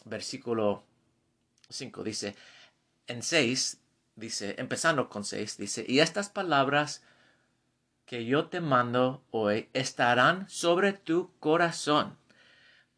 versículo 0.05 0.83
5. 1.69 2.03
Dice, 2.03 2.35
en 3.07 3.23
6, 3.23 3.79
dice, 4.15 4.55
empezando 4.57 5.09
con 5.09 5.25
6, 5.25 5.57
dice, 5.57 5.85
y 5.87 5.99
estas 5.99 6.29
palabras 6.29 7.01
que 8.09 8.25
yo 8.25 8.47
te 8.47 8.59
mando 8.59 9.23
hoy 9.29 9.69
estarán 9.73 10.49
sobre 10.49 10.93
tu 10.93 11.29
corazón 11.39 12.17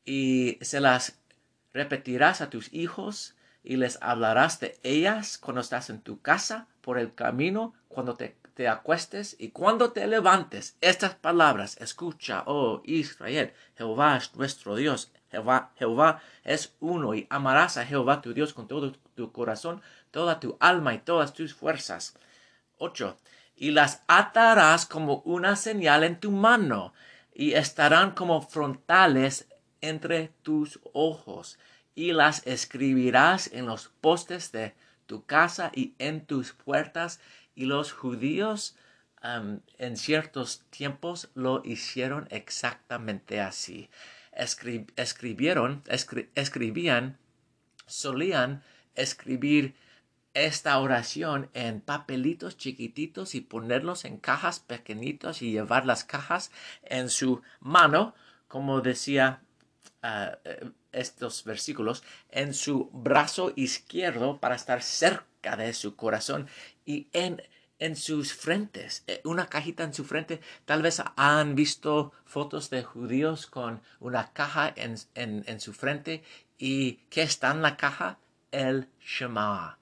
y 0.05 0.57
se 0.61 0.79
las 0.79 1.19
repetirás 1.73 2.39
a 2.39 2.49
tus 2.49 2.71
hijos 2.73 3.35
y 3.61 3.75
les 3.75 4.01
hablarás 4.01 4.61
de 4.61 4.79
ellas 4.83 5.37
cuando 5.37 5.59
estás 5.59 5.89
en 5.89 5.99
tu 5.99 6.21
casa, 6.21 6.69
por 6.79 6.97
el 6.97 7.13
camino, 7.13 7.73
cuando 7.89 8.15
te, 8.15 8.37
te 8.53 8.69
acuestes 8.69 9.35
y 9.37 9.49
cuando 9.49 9.91
te 9.91 10.07
levantes. 10.07 10.77
Estas 10.79 11.15
palabras, 11.15 11.75
escucha, 11.81 12.43
oh 12.45 12.81
Israel, 12.85 13.51
Jehová 13.77 14.15
es 14.15 14.33
nuestro 14.37 14.77
Dios, 14.77 15.11
Jehová, 15.29 15.73
Jehová 15.77 16.21
es 16.45 16.73
uno 16.79 17.15
y 17.15 17.27
amarás 17.29 17.75
a 17.75 17.85
Jehová 17.85 18.21
tu 18.21 18.33
Dios 18.33 18.53
con 18.53 18.69
todo 18.69 18.93
tu 19.15 19.33
corazón, 19.33 19.81
toda 20.09 20.39
tu 20.39 20.55
alma 20.61 20.93
y 20.93 20.99
todas 20.99 21.33
tus 21.33 21.53
fuerzas. 21.53 22.15
8 22.77 23.17
y 23.61 23.69
las 23.69 24.01
atarás 24.07 24.87
como 24.87 25.17
una 25.23 25.55
señal 25.55 26.03
en 26.03 26.19
tu 26.19 26.31
mano 26.31 26.95
y 27.31 27.53
estarán 27.53 28.15
como 28.15 28.41
frontales 28.41 29.47
entre 29.81 30.29
tus 30.41 30.79
ojos 30.93 31.59
y 31.93 32.11
las 32.11 32.41
escribirás 32.47 33.51
en 33.53 33.67
los 33.67 33.89
postes 34.01 34.51
de 34.51 34.73
tu 35.05 35.27
casa 35.27 35.71
y 35.75 35.93
en 35.99 36.25
tus 36.25 36.53
puertas 36.53 37.19
y 37.53 37.65
los 37.65 37.91
judíos 37.91 38.77
en 39.21 39.95
ciertos 39.95 40.63
tiempos 40.71 41.29
lo 41.35 41.61
hicieron 41.63 42.27
exactamente 42.31 43.41
así. 43.41 43.91
escribieron, 44.95 45.83
escribían, 46.33 47.19
solían 47.85 48.63
escribir 48.95 49.75
esta 50.33 50.79
oración 50.79 51.49
en 51.53 51.81
papelitos 51.81 52.57
chiquititos 52.57 53.35
y 53.35 53.41
ponerlos 53.41 54.05
en 54.05 54.17
cajas 54.17 54.59
pequeñitos 54.59 55.41
y 55.41 55.51
llevar 55.51 55.85
las 55.85 56.03
cajas 56.03 56.51
en 56.83 57.09
su 57.09 57.41
mano, 57.59 58.15
como 58.47 58.81
decía 58.81 59.41
ah, 60.01 60.37
eh, 60.45 60.71
estos 60.91 61.43
versículos, 61.43 62.03
en 62.29 62.53
su 62.53 62.89
brazo 62.93 63.51
izquierdo 63.55 64.39
para 64.39 64.55
estar 64.55 64.81
cerca 64.81 65.57
de 65.57 65.73
su 65.73 65.95
corazón 65.95 66.47
y 66.85 67.07
en, 67.11 67.41
en 67.79 67.95
sus 67.97 68.33
frentes, 68.33 69.03
eh, 69.07 69.21
una 69.25 69.47
cajita 69.47 69.83
en 69.83 69.93
su 69.93 70.05
frente. 70.05 70.39
Tal 70.65 70.81
vez 70.81 71.01
han 71.17 71.55
visto 71.55 72.13
fotos 72.25 72.69
de 72.69 72.83
judíos 72.83 73.47
con 73.47 73.81
una 73.99 74.31
caja 74.31 74.71
en, 74.75 74.95
en, 75.15 75.43
en 75.47 75.59
su 75.59 75.73
frente 75.73 76.23
y 76.57 76.93
¿qué 77.09 77.23
está 77.23 77.51
en 77.51 77.61
la 77.61 77.75
caja? 77.75 78.17
El 78.51 78.89
Shema 78.99 79.77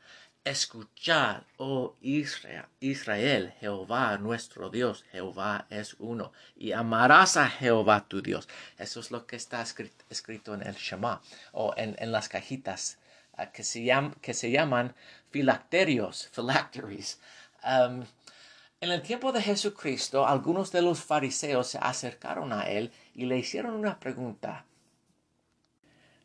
Escuchad, 0.49 1.43
oh 1.57 1.95
Israel, 2.01 2.65
Israel, 2.79 3.53
Jehová 3.59 4.17
nuestro 4.17 4.71
Dios, 4.71 5.05
Jehová 5.11 5.67
es 5.69 5.95
uno, 5.99 6.31
y 6.55 6.71
amarás 6.71 7.37
a 7.37 7.47
Jehová 7.47 8.07
tu 8.07 8.23
Dios. 8.23 8.47
Eso 8.79 8.99
es 8.99 9.11
lo 9.11 9.27
que 9.27 9.35
está 9.35 9.61
escrito, 9.61 10.55
en 10.55 10.63
el 10.63 10.73
Shema, 10.73 11.21
o 11.51 11.75
en, 11.77 12.11
las 12.11 12.29
cajitas 12.29 12.97
ah, 13.37 13.51
que, 13.51 13.63
se 13.63 13.87
que 14.21 14.33
se 14.33 14.49
llaman 14.49 14.95
filacterios, 15.29 16.31
en 17.61 18.07
el 18.91 19.03
tiempo 19.03 19.31
de 19.31 19.43
Jesucristo, 19.43 20.25
algunos 20.25 20.71
de 20.71 20.81
los 20.81 21.03
fariseos 21.03 21.67
se 21.67 21.77
acercaron 21.77 22.53
a 22.53 22.63
él 22.63 22.91
y 23.13 23.25
le 23.25 23.37
hicieron 23.37 23.75
una 23.75 23.99
pregunta. 23.99 24.65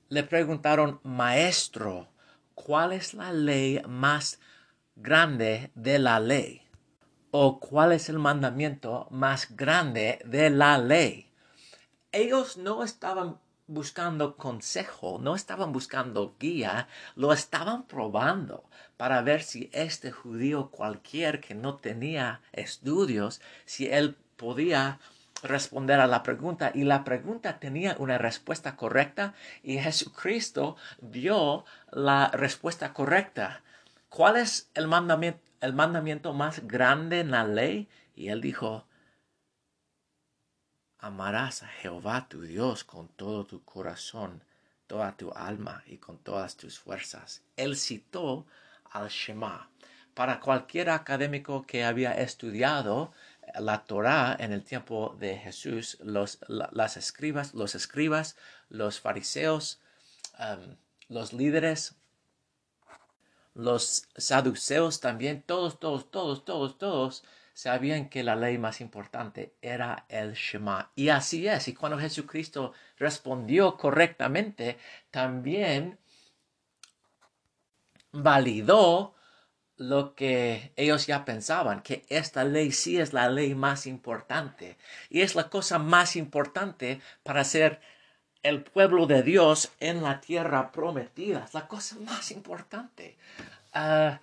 Le 0.08 0.22
preguntaron, 0.22 0.98
Maestro, 1.02 2.13
cuál 2.54 2.92
es 2.92 3.14
la 3.14 3.32
ley 3.32 3.82
más 3.86 4.40
grande 4.96 5.70
de 5.74 5.98
la 5.98 6.20
ley 6.20 6.62
o 7.30 7.58
cuál 7.58 7.92
es 7.92 8.08
el 8.08 8.18
mandamiento 8.18 9.08
más 9.10 9.56
grande 9.56 10.20
de 10.24 10.50
la 10.50 10.78
ley. 10.78 11.32
Ellos 12.12 12.56
no 12.56 12.84
estaban 12.84 13.38
buscando 13.66 14.36
consejo, 14.36 15.18
no 15.20 15.34
estaban 15.34 15.72
buscando 15.72 16.36
guía, 16.38 16.86
lo 17.16 17.32
estaban 17.32 17.86
probando 17.86 18.64
para 18.96 19.22
ver 19.22 19.42
si 19.42 19.70
este 19.72 20.12
judío 20.12 20.70
cualquier 20.70 21.40
que 21.40 21.54
no 21.54 21.76
tenía 21.76 22.40
estudios, 22.52 23.40
si 23.64 23.86
él 23.86 24.16
podía 24.36 25.00
responder 25.44 26.00
a 26.00 26.06
la 26.06 26.22
pregunta 26.22 26.72
y 26.74 26.84
la 26.84 27.04
pregunta 27.04 27.60
tenía 27.60 27.94
una 27.98 28.18
respuesta 28.18 28.76
correcta 28.76 29.34
y 29.62 29.78
Jesucristo 29.78 30.76
dio 31.00 31.64
la 31.92 32.28
respuesta 32.32 32.92
correcta. 32.92 33.62
¿Cuál 34.08 34.36
es 34.36 34.70
el 34.74 34.88
mandamiento, 34.88 35.40
el 35.60 35.74
mandamiento 35.74 36.32
más 36.32 36.66
grande 36.66 37.20
en 37.20 37.30
la 37.30 37.44
ley? 37.44 37.88
Y 38.16 38.28
él 38.28 38.40
dijo, 38.40 38.86
amarás 40.98 41.62
a 41.62 41.68
Jehová 41.68 42.26
tu 42.28 42.42
Dios 42.42 42.82
con 42.84 43.08
todo 43.08 43.44
tu 43.44 43.62
corazón, 43.64 44.42
toda 44.86 45.16
tu 45.16 45.32
alma 45.32 45.82
y 45.86 45.98
con 45.98 46.18
todas 46.18 46.56
tus 46.56 46.78
fuerzas. 46.78 47.42
Él 47.56 47.76
citó 47.76 48.46
al 48.90 49.08
Shema. 49.08 49.68
Para 50.14 50.38
cualquier 50.38 50.90
académico 50.90 51.66
que 51.66 51.84
había 51.84 52.12
estudiado 52.12 53.12
la 53.58 53.84
Torá 53.84 54.36
en 54.38 54.52
el 54.52 54.64
tiempo 54.64 55.16
de 55.18 55.36
Jesús, 55.36 55.98
los, 56.02 56.38
las 56.48 56.96
escribas, 56.96 57.54
los 57.54 57.74
escribas, 57.74 58.36
los 58.68 59.00
fariseos, 59.00 59.80
los 61.08 61.32
líderes, 61.32 61.96
los 63.54 64.08
saduceos 64.16 65.00
también, 65.00 65.42
todos, 65.42 65.78
todos, 65.78 66.10
todos, 66.10 66.44
todos, 66.44 66.78
todos 66.78 67.24
sabían 67.54 68.08
que 68.08 68.24
la 68.24 68.34
ley 68.34 68.58
más 68.58 68.80
importante 68.80 69.54
era 69.62 70.04
el 70.08 70.34
Shema. 70.34 70.90
Y 70.96 71.08
así 71.08 71.46
es. 71.46 71.68
Y 71.68 71.74
cuando 71.74 71.98
Jesucristo 71.98 72.72
respondió 72.98 73.76
correctamente, 73.76 74.76
también 75.10 75.98
validó 78.10 79.13
lo 79.76 80.14
que 80.14 80.72
ellos 80.76 81.06
ya 81.06 81.24
pensaban, 81.24 81.82
que 81.82 82.04
esta 82.08 82.44
ley 82.44 82.72
sí 82.72 82.98
es 82.98 83.12
la 83.12 83.28
ley 83.28 83.54
más 83.54 83.86
importante 83.86 84.76
y 85.10 85.22
es 85.22 85.34
la 85.34 85.48
cosa 85.50 85.78
más 85.78 86.16
importante 86.16 87.00
para 87.22 87.44
ser 87.44 87.80
el 88.42 88.62
pueblo 88.62 89.06
de 89.06 89.22
Dios 89.22 89.72
en 89.80 90.02
la 90.02 90.20
tierra 90.20 90.70
prometida, 90.70 91.44
es 91.44 91.54
la 91.54 91.66
cosa 91.66 91.96
más 92.00 92.30
importante. 92.30 93.16
Ah, 93.72 94.20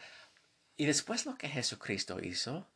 y 0.78 0.86
después 0.86 1.26
lo 1.26 1.36
que 1.36 1.50
Jesucristo 1.50 2.20
hizo 2.24 2.68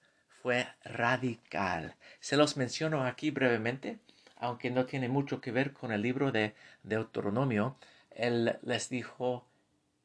fue 0.42 0.68
radical. 0.84 1.96
Se 2.20 2.36
los 2.36 2.58
menciono 2.58 3.04
aquí 3.06 3.32
brevemente, 3.32 4.00
aunque 4.38 4.70
no 4.70 4.86
tiene 4.86 5.08
mucho 5.08 5.40
que 5.40 5.52
ver 5.52 5.72
con 5.72 5.92
el 5.92 6.02
libro 6.02 6.32
de 6.32 6.56
Deuteronomio. 6.84 7.78
Él 8.12 8.58
les 8.62 8.90
dijo, 8.90 9.48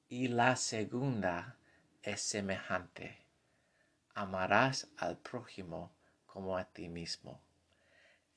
y 0.08 0.28
la 0.28 0.56
segunda 0.56 1.56
es 2.02 2.20
semejante. 2.20 3.18
Amarás 4.14 4.88
al 4.96 5.18
prójimo 5.18 5.92
como 6.26 6.56
a 6.56 6.64
ti 6.64 6.88
mismo. 6.88 7.40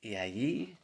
Y 0.00 0.16
allí 0.16 0.78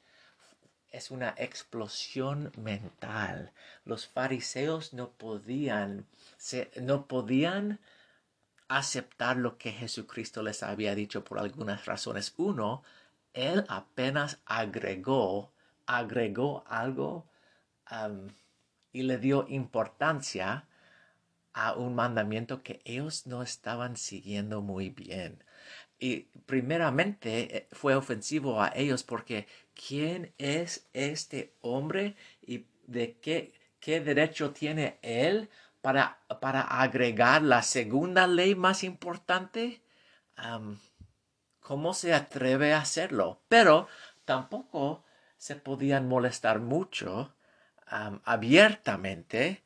es 0.91 1.11
una 1.11 1.35
explosión 1.37 2.53
mental. 2.57 3.53
Los 3.85 4.09
fariseos 4.09 4.93
no 4.93 5.11
podían, 5.11 6.07
no 6.81 7.07
podían 7.07 7.81
aceptar 8.69 9.37
lo 9.37 9.59
que 9.59 9.73
Jesucristo 9.73 10.43
les 10.43 10.63
había 10.63 10.95
dicho 10.95 11.25
por 11.25 11.39
algunas 11.39 11.87
razones. 11.87 12.35
Uno, 12.37 12.83
él 13.33 13.65
apenas 13.69 14.39
agregó, 14.47 15.53
agregó 15.87 16.65
algo 16.67 17.27
y 18.93 19.03
le 19.03 19.19
dio 19.19 19.47
importancia 19.49 20.67
a 21.53 21.75
un 21.75 21.95
mandamiento 21.95 22.63
que 22.63 22.81
ellos 22.85 23.27
no 23.27 23.43
estaban 23.43 23.97
siguiendo 23.97 24.63
muy 24.63 24.91
bien. 24.91 25.43
Y 25.99 26.29
primeramente 26.47 27.57
eh, 27.57 27.69
fue 27.73 27.95
ofensivo 27.95 28.63
a 28.63 28.73
ellos 28.75 29.03
porque 29.03 29.47
¿quién 29.75 30.33
es 30.39 30.89
este 30.95 31.55
hombre 31.61 32.17
y 32.41 32.67
de 32.87 33.19
qué, 33.21 33.53
qué 33.81 34.01
derecho 34.01 34.53
tiene 34.53 34.99
él 35.03 35.51
para, 35.83 36.19
para 36.41 36.63
agregar 36.63 37.43
la 37.43 37.63
segunda 37.63 38.27
ley 38.27 38.55
más 38.55 38.83
importante? 38.83 39.83
¿Cómo 41.61 41.93
se 41.93 42.15
atreve 42.15 42.73
a 42.73 42.81
hacerlo? 42.81 43.43
Pero 43.49 43.87
tampoco 44.25 45.05
se 45.37 45.57
podían 45.57 46.09
molestar 46.09 46.61
mucho 46.61 47.35
abiertamente 48.25 49.63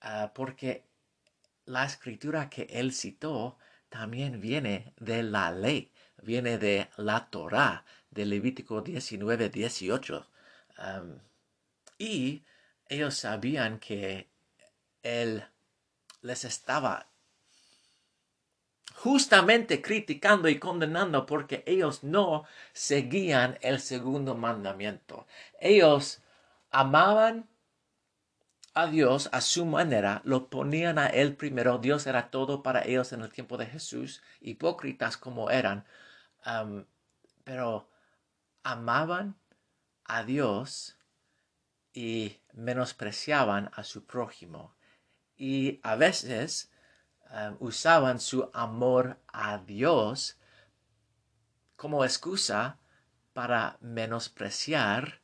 ah, 0.00 0.30
porque 0.34 0.89
la 1.70 1.84
escritura 1.84 2.50
que 2.50 2.66
él 2.68 2.92
citó 2.92 3.56
también 3.88 4.40
viene 4.40 4.92
de 4.98 5.22
la 5.22 5.52
ley, 5.52 5.92
viene 6.20 6.58
de 6.58 6.88
la 6.96 7.30
Torah, 7.30 7.84
de 8.10 8.26
Levítico 8.26 8.82
19, 8.82 9.48
18. 9.50 10.26
y 11.98 12.42
ellos 12.88 13.14
sabían 13.14 13.78
que 13.78 14.28
él 15.02 15.44
les 16.22 16.44
estaba 16.44 17.06
justamente 18.96 19.80
criticando 19.80 20.48
y 20.48 20.58
condenando 20.58 21.24
porque 21.24 21.62
ellos 21.66 22.02
no 22.02 22.44
seguían 22.72 23.58
el 23.60 23.78
segundo 23.80 24.34
mandamiento. 24.34 25.26
Ellos 25.60 26.20
amaban 26.70 27.48
a 28.74 28.86
Dios 28.86 29.28
a 29.32 29.40
su 29.40 29.66
manera, 29.66 30.22
lo 30.24 30.48
ponían 30.48 30.98
a 30.98 31.06
Él 31.08 31.36
primero. 31.36 31.78
Dios 31.78 32.06
era 32.06 32.30
todo 32.30 32.62
para 32.62 32.82
ellos 32.82 33.12
en 33.12 33.22
el 33.22 33.32
tiempo 33.32 33.56
de 33.56 33.66
Jesús, 33.66 34.22
hipócritas 34.40 35.16
como 35.16 35.50
eran, 35.50 35.84
pero 37.44 37.90
amaban 38.62 39.36
a 40.04 40.22
Dios 40.24 40.96
y 41.92 42.38
menospreciaban 42.52 43.70
a 43.74 43.82
su 43.84 44.04
prójimo. 44.04 44.74
Y 45.36 45.80
a 45.82 45.96
veces 45.96 46.70
usaban 47.58 48.20
su 48.20 48.50
amor 48.52 49.18
a 49.28 49.58
Dios 49.58 50.38
como 51.76 52.04
excusa 52.04 52.78
para 53.32 53.78
menospreciar 53.80 55.22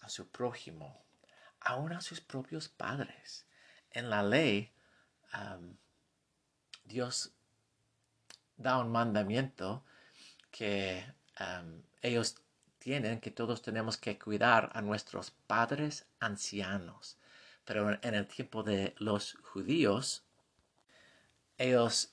a 0.00 0.08
su 0.08 0.28
prójimo 0.28 1.01
aún 1.64 1.92
a 1.92 2.00
sus 2.00 2.20
propios 2.20 2.68
padres. 2.68 3.46
En 3.90 4.10
la 4.10 4.22
ley, 4.22 4.72
Dios 6.84 7.32
da 8.56 8.78
un 8.78 8.90
mandamiento 8.90 9.84
que 10.50 11.04
ellos 12.00 12.36
tienen, 12.78 13.20
que 13.20 13.30
todos 13.30 13.62
tenemos 13.62 13.96
que 13.96 14.18
cuidar 14.18 14.70
a 14.74 14.82
nuestros 14.82 15.30
padres 15.30 16.06
ancianos. 16.20 17.16
Pero 17.64 17.90
en 18.02 18.14
el 18.14 18.26
tiempo 18.26 18.62
de 18.62 18.94
los 18.98 19.34
judíos, 19.42 20.24
ellos 21.58 22.12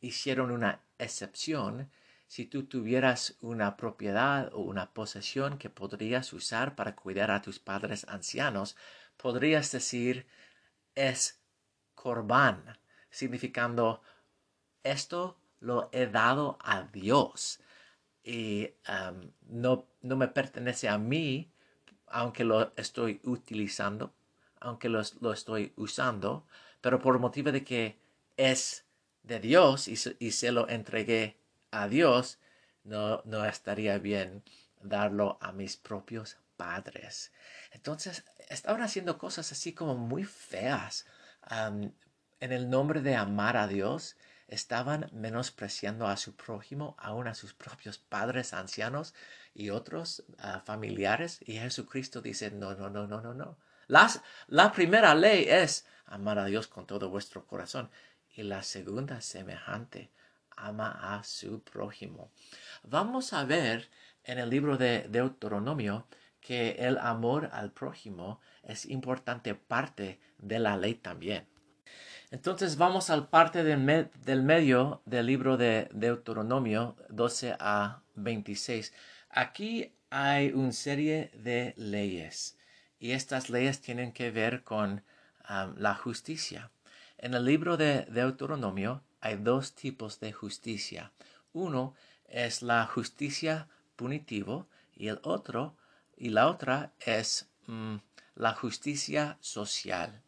hicieron 0.00 0.50
una 0.50 0.80
excepción 0.98 1.90
si 2.28 2.44
tú 2.44 2.64
tuvieras 2.66 3.36
una 3.40 3.76
propiedad 3.76 4.52
o 4.52 4.60
una 4.60 4.92
posesión 4.92 5.58
que 5.58 5.70
podrías 5.70 6.32
usar 6.34 6.76
para 6.76 6.94
cuidar 6.94 7.30
a 7.30 7.40
tus 7.40 7.58
padres 7.58 8.06
ancianos, 8.06 8.76
podrías 9.16 9.72
decir 9.72 10.26
es 10.94 11.40
corbán, 11.94 12.78
significando 13.10 14.02
esto 14.82 15.38
lo 15.60 15.88
he 15.92 16.06
dado 16.06 16.58
a 16.62 16.82
Dios 16.82 17.60
y 18.22 18.68
um, 18.88 19.30
no, 19.48 19.86
no 20.02 20.16
me 20.16 20.28
pertenece 20.28 20.88
a 20.88 20.98
mí, 20.98 21.50
aunque 22.08 22.44
lo 22.44 22.72
estoy 22.76 23.20
utilizando, 23.24 24.12
aunque 24.60 24.90
lo, 24.90 25.00
lo 25.20 25.32
estoy 25.32 25.72
usando, 25.76 26.46
pero 26.82 27.00
por 27.00 27.18
motivo 27.18 27.52
de 27.52 27.64
que 27.64 27.98
es 28.36 28.84
de 29.22 29.40
Dios 29.40 29.88
y, 29.88 29.94
y 30.18 30.32
se 30.32 30.52
lo 30.52 30.68
entregué 30.68 31.38
a 31.70 31.88
Dios, 31.88 32.38
no, 32.84 33.22
no 33.24 33.44
estaría 33.44 33.98
bien 33.98 34.42
darlo 34.82 35.38
a 35.40 35.52
mis 35.52 35.76
propios 35.76 36.36
padres. 36.56 37.32
Entonces, 37.72 38.24
estaban 38.48 38.82
haciendo 38.82 39.18
cosas 39.18 39.52
así 39.52 39.72
como 39.72 39.96
muy 39.96 40.24
feas. 40.24 41.06
en 42.40 42.52
el 42.52 42.70
nombre 42.70 43.00
de 43.00 43.16
amar 43.16 43.56
a 43.56 43.66
Dios, 43.66 44.16
estaban 44.48 45.10
menospreciando 45.12 46.06
a 46.06 46.16
su 46.16 46.34
prójimo, 46.34 46.96
aún 46.98 47.28
a 47.28 47.34
sus 47.34 47.52
propios 47.52 47.98
padres 47.98 48.54
ancianos 48.54 49.14
y 49.54 49.70
otros 49.70 50.24
ah, 50.38 50.60
familiares. 50.64 51.38
Y 51.44 51.58
Jesucristo 51.58 52.20
dice, 52.22 52.50
no, 52.50 52.74
no, 52.74 52.88
no, 52.88 53.06
no, 53.06 53.20
no, 53.20 53.34
no. 53.34 53.58
Las, 53.86 54.20
la 54.46 54.72
primera 54.72 55.14
ley 55.14 55.46
es 55.48 55.86
amar 56.06 56.38
a 56.38 56.46
Dios 56.46 56.66
con 56.66 56.86
todo 56.86 57.10
vuestro 57.10 57.46
corazón. 57.46 57.90
Y 58.34 58.42
la 58.42 58.62
segunda 58.62 59.20
semejante, 59.20 60.10
ama 60.58 61.16
a 61.16 61.24
su 61.24 61.62
prójimo. 61.62 62.30
Vamos 62.82 63.32
a 63.32 63.44
ver 63.44 63.90
en 64.24 64.38
el 64.38 64.50
libro 64.50 64.76
de 64.76 65.06
Deuteronomio 65.08 66.06
que 66.40 66.76
el 66.78 66.98
amor 66.98 67.50
al 67.52 67.72
prójimo 67.72 68.40
es 68.62 68.86
importante 68.86 69.54
parte 69.54 70.20
de 70.38 70.58
la 70.58 70.76
ley 70.76 70.94
también. 70.94 71.46
Entonces 72.30 72.76
vamos 72.76 73.08
al 73.08 73.28
parte 73.28 73.64
del, 73.64 73.78
medio 74.42 75.02
del 75.06 75.26
libro 75.26 75.56
de 75.56 75.88
Deuteronomio 75.92 76.96
12 77.08 77.56
a 77.58 78.02
26. 78.16 78.92
aquí 79.30 79.94
hay 80.10 80.52
una 80.52 80.72
serie 80.72 81.30
de 81.34 81.74
leyes 81.76 82.58
y 82.98 83.12
estas 83.12 83.48
leyes 83.48 83.80
tienen 83.80 84.12
que 84.12 84.30
ver 84.30 84.62
con 84.62 85.04
um, 85.48 85.74
la 85.76 85.94
justicia. 85.94 86.70
En 87.16 87.34
el 87.34 87.44
libro 87.44 87.76
de 87.76 88.02
Deuteronomio 88.06 89.02
hay 89.20 89.36
dos 89.36 89.74
tipos 89.74 90.20
de 90.20 90.32
justicia. 90.32 91.12
Uno 91.52 91.94
es 92.26 92.62
la 92.62 92.86
justicia 92.86 93.68
punitivo 93.96 94.68
y 94.94 95.08
el 95.08 95.20
otro 95.22 95.76
y 96.16 96.30
la 96.30 96.48
otra 96.48 96.92
es 97.00 97.48
mm, 97.66 97.96
la 98.34 98.54
justicia 98.54 99.38
social. 99.40 100.22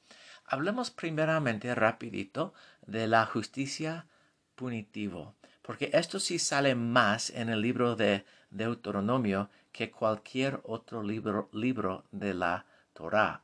Hablemos 0.44 0.90
primeramente 0.90 1.74
rapidito 1.74 2.54
de 2.86 3.06
la 3.06 3.26
justicia 3.26 4.06
punitivo, 4.54 5.36
porque 5.62 5.90
esto 5.92 6.18
sí 6.18 6.38
sale 6.38 6.74
más 6.74 7.30
en 7.30 7.48
el 7.48 7.60
libro 7.60 7.94
de 7.96 8.24
Deuteronomio 8.50 9.48
que 9.72 9.90
cualquier 9.90 10.60
otro 10.64 11.02
libro, 11.02 11.48
libro 11.52 12.04
de 12.10 12.34
la 12.34 12.66
Torá. 12.92 13.42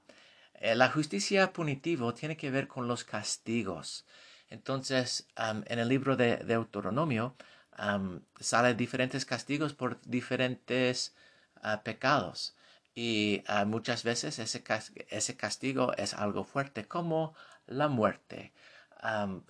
Eh, 0.55 0.75
la 0.75 0.91
justicia 0.91 1.53
punitivo 1.53 2.13
tiene 2.15 2.37
que 2.37 2.51
ver 2.51 2.67
con 2.67 2.89
los 2.89 3.05
castigos. 3.05 4.05
Entonces, 4.49 5.27
en 5.37 5.79
el 5.79 5.89
libro 5.89 6.17
de 6.17 6.37
Deuteronomio 6.39 7.35
um, 7.79 8.21
salen 8.41 8.77
diferentes 8.77 9.25
castigos 9.25 9.75
por 9.75 10.01
diferentes 10.03 11.15
ah, 11.63 11.83
pecados. 11.83 12.55
Y 12.95 13.43
ah, 13.47 13.65
muchas 13.65 14.05
veces 14.05 14.39
ese, 14.39 14.63
ese, 15.09 15.37
castigo 15.37 15.93
es 15.97 16.15
algo 16.15 16.45
fuerte, 16.45 16.87
como 16.87 17.35
la 17.67 17.89
muerte. 17.89 18.53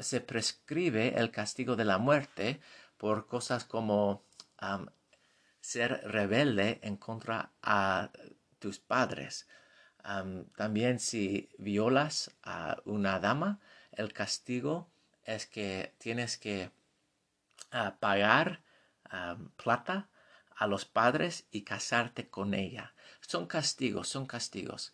se 0.01 0.21
prescribe 0.21 1.15
el 1.19 1.31
castigo 1.31 1.77
de 1.77 1.85
la 1.85 1.99
muerte 1.99 2.61
por 2.99 3.27
cosas 3.27 3.65
como 3.65 4.23
ser 5.61 6.01
rebelde 6.05 6.81
en 6.83 6.97
contra 6.97 7.51
a 7.63 8.11
tus 8.59 8.79
padres. 8.79 9.47
también 10.57 10.99
si 11.01 11.49
violas 11.59 12.31
a 12.43 12.79
una 12.85 13.19
dama, 13.21 13.61
el 13.97 14.13
castigo 14.13 14.89
es 15.25 15.47
que 15.47 15.95
tienes 15.99 16.39
que 16.39 16.71
ah, 17.73 17.97
pagar 17.99 18.61
plata 19.57 20.09
a 20.57 20.67
los 20.67 20.85
padres 20.85 21.47
y 21.51 21.63
casarte 21.63 22.29
con 22.29 22.55
ella. 22.55 22.95
Son 23.21 23.47
castigos, 23.47 24.09
son 24.09 24.27
castigos. 24.27 24.93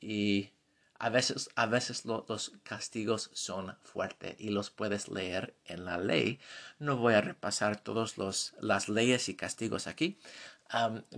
y 0.00 0.50
a 0.98 1.08
veces, 1.08 1.50
a 1.56 1.66
veces 1.66 2.04
los 2.04 2.52
castigos 2.62 3.30
son 3.32 3.76
fuertes 3.82 4.36
y 4.38 4.50
los 4.50 4.70
puedes 4.70 5.08
leer 5.08 5.56
en 5.64 5.84
la 5.84 5.98
ley. 5.98 6.38
No 6.78 6.96
voy 6.96 7.14
a 7.14 7.20
repasar 7.20 7.80
todas 7.80 8.16
las 8.60 8.88
leyes 8.88 9.28
y 9.28 9.34
castigos 9.34 9.88
aquí. 9.88 10.18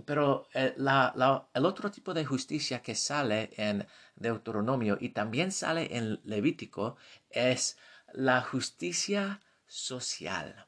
Pero 0.05 0.47
el, 0.53 0.87
eh, 0.87 1.41
el 1.53 1.65
otro 1.65 1.91
tipo 1.91 2.13
de 2.13 2.25
justicia 2.25 2.81
que 2.81 2.95
sale 2.95 3.51
en 3.57 3.87
Deuteronomio 4.15 4.97
y 4.99 5.09
también 5.09 5.51
sale 5.51 5.95
en 5.97 6.19
Levítico 6.23 6.97
es 7.29 7.77
la 8.13 8.41
justicia 8.41 9.41
social. 9.67 10.67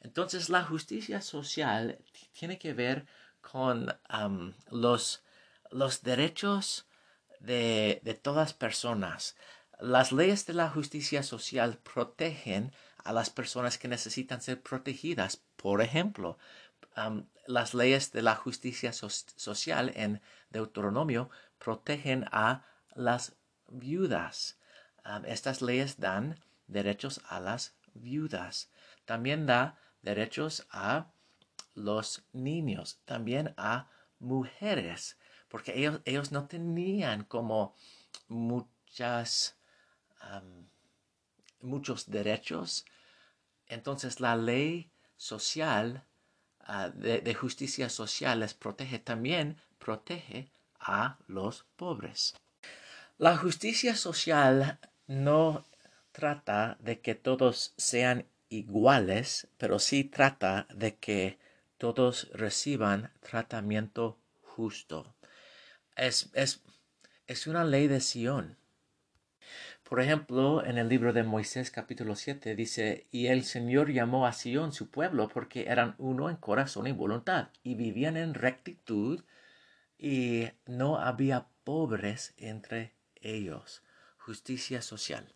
Entonces 0.00 0.48
la 0.48 0.64
justicia 0.64 1.20
social 1.20 1.98
tiene 2.32 2.58
que 2.58 2.72
ver 2.72 3.06
con 3.40 3.92
los, 4.70 5.22
derechos 6.02 6.86
de, 7.40 8.20
todas 8.22 8.52
personas. 8.52 9.36
Las 9.80 10.12
leyes 10.12 10.46
de 10.46 10.54
la 10.54 10.70
justicia 10.70 11.22
social 11.22 11.78
protegen 11.78 12.72
a 13.04 13.12
las 13.12 13.30
personas 13.30 13.78
que 13.78 13.88
necesitan 13.88 14.40
ser 14.40 14.60
protegidas. 14.60 15.42
Por 15.56 15.82
ejemplo, 15.82 16.38
las 17.46 17.74
leyes 17.74 18.12
de 18.12 18.22
la 18.22 18.34
justicia 18.34 18.92
social 18.92 19.92
en 19.94 20.20
Deuteronomio 20.50 21.30
protegen 21.58 22.24
a 22.32 22.64
las 22.94 23.36
viudas. 23.68 24.58
estas 25.26 25.62
leyes 25.62 25.98
dan 25.98 26.38
derechos 26.66 27.20
a 27.28 27.40
las 27.40 27.74
viudas. 27.94 28.70
También 29.04 29.46
da 29.46 29.78
derechos 30.02 30.66
a 30.70 31.06
los 31.74 32.24
niños, 32.32 33.00
también 33.04 33.54
a 33.56 33.88
mujeres 34.18 35.16
porque 35.48 35.78
ellos, 35.78 36.00
ellos 36.04 36.30
no 36.30 36.46
tenían 36.46 37.24
como 37.24 37.74
muchas, 38.28 39.56
muchos 41.60 42.10
derechos. 42.10 42.84
Entonces 43.66 44.20
la 44.20 44.36
ley 44.36 44.90
social 45.16 46.04
ah, 46.68 46.90
de, 46.90 47.34
justicia 47.34 47.88
social 47.88 48.38
les 48.38 48.54
protege 48.54 49.00
también, 49.00 49.56
protege 49.78 50.52
a 50.78 51.18
los 51.26 51.64
pobres. 51.76 52.34
La 53.18 53.36
justicia 53.36 53.96
social 53.96 54.78
no 55.08 55.64
trata 56.12 56.76
de 56.78 57.00
que 57.00 57.16
todos 57.16 57.74
sean 57.76 58.26
iguales, 58.48 59.48
pero 59.58 59.80
sí 59.80 60.04
trata 60.04 60.68
de 60.72 60.94
que 60.94 61.38
todos 61.78 62.28
reciban 62.32 63.10
tratamiento 63.20 64.16
justo 64.42 65.16
es, 65.98 66.30
es, 67.26 67.46
una 67.46 67.64
ley 67.64 67.88
de 67.88 68.00
Sión. 68.00 68.57
Por 69.88 70.02
ejemplo, 70.02 70.62
en 70.66 70.76
el 70.76 70.86
libro 70.90 71.14
de 71.14 71.22
Moisés 71.22 71.70
capítulo 71.70 72.14
7 72.14 72.54
dice, 72.54 73.06
y 73.10 73.28
el 73.28 73.42
Señor 73.42 73.90
llamó 73.90 74.26
a 74.26 74.34
Sión 74.34 74.74
su 74.74 74.90
pueblo 74.90 75.28
porque 75.28 75.64
eran 75.66 75.94
uno 75.96 76.28
en 76.28 76.36
corazón 76.36 76.86
y 76.88 76.92
voluntad, 76.92 77.48
y 77.62 77.74
vivían 77.74 78.18
en 78.18 78.34
rectitud, 78.34 79.24
y 79.96 80.50
no 80.66 80.98
había 80.98 81.46
pobres 81.64 82.34
entre 82.36 82.92
ellos. 83.14 83.82
Justicia 84.18 84.82
social. 84.82 85.32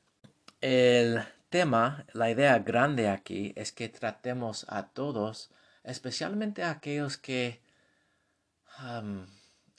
El 0.61 1.23
tema, 1.49 2.05
la 2.13 2.31
idea 2.31 2.59
grande 2.59 3.09
aquí 3.09 3.55
es 3.57 3.73
que 3.73 3.89
tratemos 3.89 4.67
a 4.69 4.89
todos, 4.89 5.51
especialmente 5.83 6.63
a 6.63 6.73
aquellos 6.73 7.17
que 7.17 7.63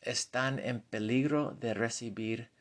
están 0.01 0.57
en 0.57 0.81
peligro 0.81 1.51
de 1.51 1.75
recibir 1.75 2.52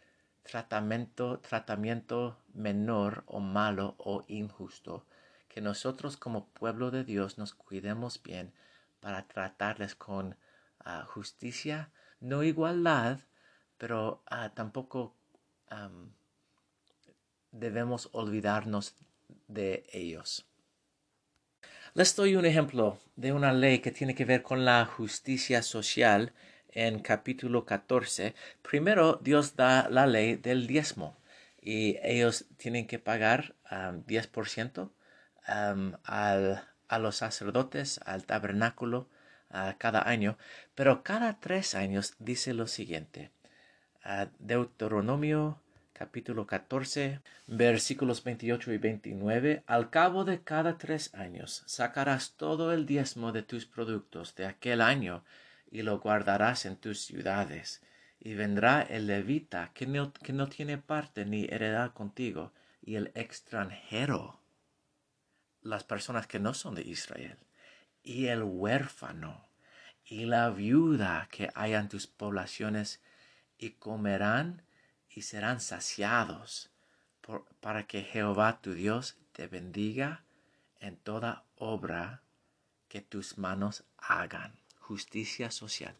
tratamiento, 0.43 1.39
tratamiento 1.41 2.39
menor 2.55 3.25
o 3.27 3.41
malo 3.41 3.95
o 3.99 4.25
injusto, 4.29 5.07
que 5.49 5.61
nosotros 5.61 6.17
como 6.17 6.49
pueblo 6.49 6.91
de 6.91 7.05
Dios 7.05 7.39
nos 7.39 7.55
cuidemos 7.55 8.23
bien 8.23 8.53
para 9.01 9.27
tratarles 9.27 9.95
con 9.95 10.37
ah, 10.81 11.05
justicia, 11.07 11.91
no 12.21 12.43
igualdad, 12.43 13.19
pero 13.79 14.23
ah, 14.27 14.51
tampoco 14.55 15.15
debemos 17.51 18.11
olvidarnos 18.13 18.95
de 19.49 19.85
ellos. 19.93 20.47
Les 21.95 22.15
doy 22.17 22.37
un 22.37 22.47
ejemplo 22.47 22.99
de 23.17 23.33
una 23.33 23.53
ley 23.53 23.81
que 23.81 23.91
tiene 23.91 24.15
que 24.15 24.25
ver 24.25 24.43
con 24.43 24.65
la 24.65 24.85
justicia 24.87 25.63
social 25.63 26.33
en 26.73 27.01
capítulo 27.01 27.65
14, 27.65 28.35
primero 28.63 29.21
Dios 29.23 29.57
da 29.57 29.89
la 29.89 30.07
ley 30.07 30.37
del 30.37 30.67
diezmo 30.67 31.17
y 31.61 31.99
ellos 32.03 32.47
tienen 32.57 32.87
que 32.87 32.99
pagar 32.99 33.55
10% 33.71 34.91
a 35.45 36.99
los 36.99 37.17
sacerdotes, 37.17 38.01
al 38.05 38.27
tabernáculo, 38.27 39.09
cada 39.79 40.09
año, 40.09 40.39
pero 40.75 41.03
cada 41.03 41.39
tres 41.39 41.75
años 41.75 42.15
dice 42.19 42.55
lo 42.55 42.67
siguiente. 42.67 43.31
Deuteronomio 44.39 45.61
capítulo 45.93 46.47
14, 46.47 47.21
versículos 47.47 48.25
28 48.25 48.73
y 48.73 48.79
29. 48.79 49.63
Al 49.67 49.91
cabo 49.91 50.25
de 50.25 50.43
cada 50.43 50.79
tres 50.79 51.15
años 51.15 51.63
sacarás 51.67 52.33
todo 52.33 52.73
el 52.73 52.87
diezmo 52.87 53.31
de 53.31 53.43
tus 53.43 53.67
productos 53.67 54.35
de 54.35 54.47
aquel 54.47 54.81
año 54.81 55.23
y 55.73 55.81
lo 55.81 55.99
guardarás 55.99 56.67
en 56.67 56.77
tus 56.77 57.01
ciudades. 57.01 57.81
Y 58.21 58.35
vendrá 58.35 58.83
el 58.83 59.07
levita 59.07 59.73
que 59.73 59.87
no, 59.87 60.13
que 60.13 60.35
no 60.35 60.49
tiene 60.49 60.77
parte 60.77 61.25
ni 61.25 61.45
heredad 61.45 61.93
contigo, 61.95 62.53
y 62.83 62.97
el 62.97 63.11
extranjero, 63.15 64.39
las 65.63 65.83
personas 65.83 66.27
que 66.27 66.39
no 66.39 66.53
son 66.53 66.75
de 66.75 66.83
Israel, 66.83 67.39
y 68.03 68.27
el 68.27 68.43
huérfano, 68.43 69.49
y 70.05 70.27
la 70.27 70.51
viuda 70.51 71.29
que 71.31 71.51
hay 71.55 71.73
en 71.73 71.89
tus 71.89 72.07
poblaciones, 72.07 73.01
y 73.57 73.71
comerán 73.71 74.63
y 75.09 75.23
serán 75.23 75.61
saciados, 75.61 76.71
para 77.61 77.87
que 77.87 78.03
Jehová 78.03 78.61
tu 78.61 78.75
Dios 78.75 79.17
te 79.33 79.47
bendiga 79.47 80.25
en 80.81 80.97
toda 80.97 81.45
obra 81.57 82.21
que 82.89 83.01
tus 83.01 83.39
manos 83.39 83.85
hagan 83.97 84.62
justicia 84.83 85.51
social. 85.51 85.95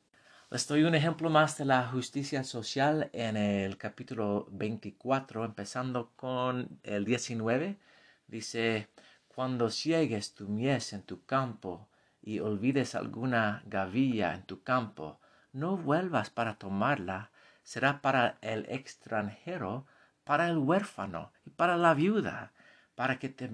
Les 0.51 0.67
doy 0.69 0.83
un 0.85 0.95
ejemplo 0.95 1.31
más 1.31 1.57
de 1.57 1.65
la 1.65 1.87
justicia 1.89 2.45
social 2.45 3.09
en 3.15 3.37
el 3.39 3.79
capítulo 3.79 4.47
24, 4.51 5.45
empezando 5.47 6.13
con 6.15 6.79
el 6.83 7.07
19. 7.07 7.79
Dice, 8.27 8.89
cuando 9.29 9.71
ciegues 9.71 10.35
tu 10.35 10.49
mies 10.49 10.93
en 10.93 11.05
tu 11.05 11.25
campo 11.25 11.89
y 12.21 12.41
olvides 12.41 12.95
alguna 12.95 13.63
gavilla 13.65 14.35
en 14.35 14.43
tu 14.43 14.63
campo, 14.63 15.21
no 15.53 15.77
vuelvas 15.77 16.29
para 16.29 16.59
tomarla, 16.59 17.31
será 17.63 18.03
para 18.03 18.37
el 18.43 18.67
extranjero, 18.69 19.87
para 20.25 20.49
el 20.49 20.59
huérfano 20.59 21.33
y 21.47 21.51
para 21.51 21.77
la 21.77 21.95
viuda, 21.95 22.53
para 22.95 23.19
que 23.19 23.29
te, 23.29 23.49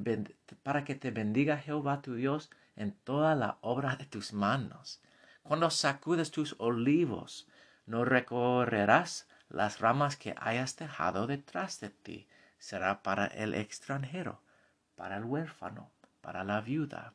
para 0.62 0.84
que 0.84 0.94
te 0.94 1.10
bendiga 1.12 1.58
Jehová 1.58 2.02
tu 2.02 2.14
Dios 2.14 2.50
en 2.74 2.92
toda 2.92 3.34
la 3.36 3.58
obra 3.60 3.94
de 3.96 4.06
tus 4.06 4.32
manos. 4.32 5.00
Cuando 5.48 5.70
sacudes 5.70 6.30
tus 6.30 6.56
olivos, 6.58 7.48
no 7.86 8.04
recorrerás 8.04 9.26
las 9.48 9.80
ramas 9.80 10.16
que 10.16 10.34
hayas 10.38 10.76
dejado 10.76 11.26
detrás 11.26 11.80
de 11.80 11.88
ti. 11.88 12.28
Será 12.58 13.02
para 13.02 13.24
el 13.28 13.54
extranjero, 13.54 14.42
para 14.94 15.16
el 15.16 15.24
huérfano, 15.24 15.90
para 16.20 16.44
la 16.44 16.60
viuda. 16.60 17.14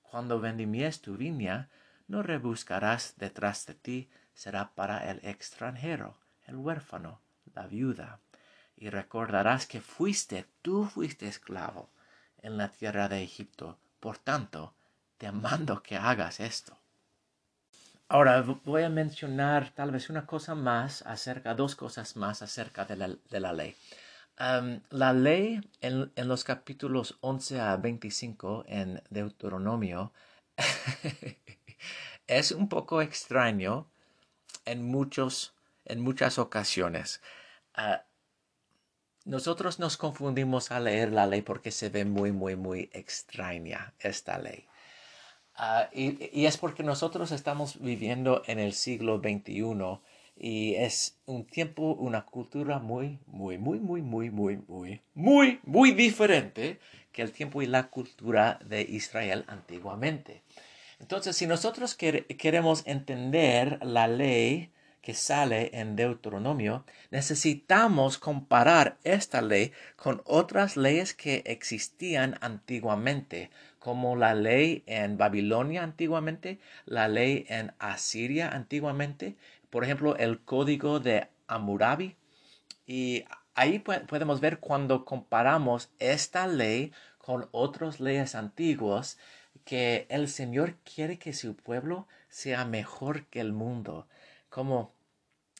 Cuando 0.00 0.40
vendimies 0.40 1.02
tu 1.02 1.18
viña, 1.18 1.68
no 2.08 2.22
rebuscarás 2.22 3.12
detrás 3.18 3.66
de 3.66 3.74
ti, 3.74 4.10
será 4.32 4.74
para 4.74 5.10
el 5.10 5.20
extranjero, 5.22 6.16
el 6.46 6.56
huérfano, 6.56 7.20
la 7.54 7.66
viuda. 7.66 8.20
Y 8.74 8.88
recordarás 8.88 9.66
que 9.66 9.82
fuiste, 9.82 10.46
tú 10.62 10.86
fuiste 10.86 11.28
esclavo 11.28 11.90
en 12.38 12.56
la 12.56 12.70
tierra 12.70 13.10
de 13.10 13.22
Egipto. 13.22 13.78
Por 14.00 14.16
tanto, 14.16 14.74
te 15.18 15.30
mando 15.30 15.82
que 15.82 15.98
hagas 15.98 16.40
esto. 16.40 16.78
Ahora 18.08 18.40
voy 18.64 18.84
a 18.84 18.88
mencionar 18.88 19.70
tal 19.70 19.90
vez 19.90 20.10
una 20.10 20.26
cosa 20.26 20.54
más 20.54 21.02
acerca, 21.02 21.54
dos 21.54 21.74
cosas 21.74 22.14
más 22.14 22.40
acerca 22.40 22.84
de 22.84 22.96
la, 22.96 23.52
ley. 23.52 23.74
la 24.90 25.12
ley 25.12 25.60
en, 25.80 26.12
los 26.28 26.44
capítulos 26.44 27.18
11 27.20 27.60
a 27.60 27.76
25 27.76 28.64
en 28.68 29.02
Deuteronomio 29.10 30.12
es 32.28 32.52
un 32.52 32.68
poco 32.68 33.02
extraño 33.02 33.90
en, 34.64 34.84
muchos, 34.84 35.54
en 35.84 36.00
muchas 36.00 36.38
ocasiones. 36.38 37.20
Ah, 37.74 38.04
nosotros 39.24 39.80
nos 39.80 39.96
confundimos 39.96 40.70
al 40.70 40.84
leer 40.84 41.10
la 41.10 41.26
ley 41.26 41.42
porque 41.42 41.72
se 41.72 41.88
ve 41.88 42.04
muy, 42.04 42.30
muy, 42.30 42.54
muy 42.54 42.88
extraña 42.92 43.94
esta 43.98 44.38
ley. 44.38 44.68
Ah, 45.58 45.88
y, 45.92 46.44
es 46.44 46.58
porque 46.58 46.82
nosotros 46.82 47.32
estamos 47.32 47.80
viviendo 47.80 48.42
en 48.46 48.58
el 48.58 48.74
siglo 48.74 49.18
XXI 49.18 49.62
y 50.38 50.74
es 50.74 51.16
un 51.24 51.46
tiempo, 51.46 51.94
una 51.94 52.26
cultura 52.26 52.78
muy, 52.78 53.18
muy, 53.26 53.56
muy, 53.56 53.78
muy, 53.80 54.02
muy, 54.02 54.30
muy, 54.30 54.58
muy, 54.68 55.00
muy, 55.14 55.60
muy 55.64 55.92
diferente 55.92 56.78
que 57.10 57.22
el 57.22 57.32
tiempo 57.32 57.62
y 57.62 57.66
la 57.66 57.88
cultura 57.88 58.58
de 58.66 58.82
Israel 58.82 59.44
antiguamente. 59.48 60.42
Entonces, 61.00 61.36
si 61.36 61.46
nosotros 61.46 61.94
queremos 61.94 62.82
entender 62.86 63.78
la 63.82 64.08
ley 64.08 64.70
que 65.06 65.14
sale 65.14 65.70
en 65.72 65.94
Deuteronomio, 65.94 66.84
necesitamos 67.12 68.18
comparar 68.18 68.98
esta 69.04 69.40
ley 69.40 69.72
con 69.94 70.20
otras 70.24 70.76
leyes 70.76 71.14
que 71.14 71.44
existían 71.46 72.36
antiguamente, 72.40 73.50
como 73.86 74.16
la 74.16 74.34
ley 74.34 74.82
en 74.86 75.16
Babilonia 75.16 75.84
antiguamente, 75.84 76.58
la 76.86 77.06
ley 77.06 77.46
en 77.48 77.72
Asiria 77.78 78.48
antiguamente, 78.48 79.36
por 79.70 79.84
ejemplo, 79.84 80.16
el 80.16 80.40
código 80.40 80.98
de 80.98 81.28
Amurabi. 81.46 82.16
Y 82.84 83.22
ahí 83.54 83.78
podemos 83.78 84.40
ver 84.40 84.58
cuando 84.58 85.04
comparamos 85.04 85.88
esta 86.00 86.48
ley 86.48 86.92
con 87.18 87.48
otras 87.52 88.00
leyes 88.00 88.34
antiguas 88.34 89.18
que 89.64 90.08
el 90.10 90.26
Señor 90.26 90.74
quiere 90.78 91.20
que 91.20 91.32
su 91.32 91.54
pueblo 91.54 92.08
sea 92.28 92.64
mejor 92.64 93.26
que 93.26 93.38
el 93.38 93.52
mundo. 93.52 94.08
Como 94.48 94.94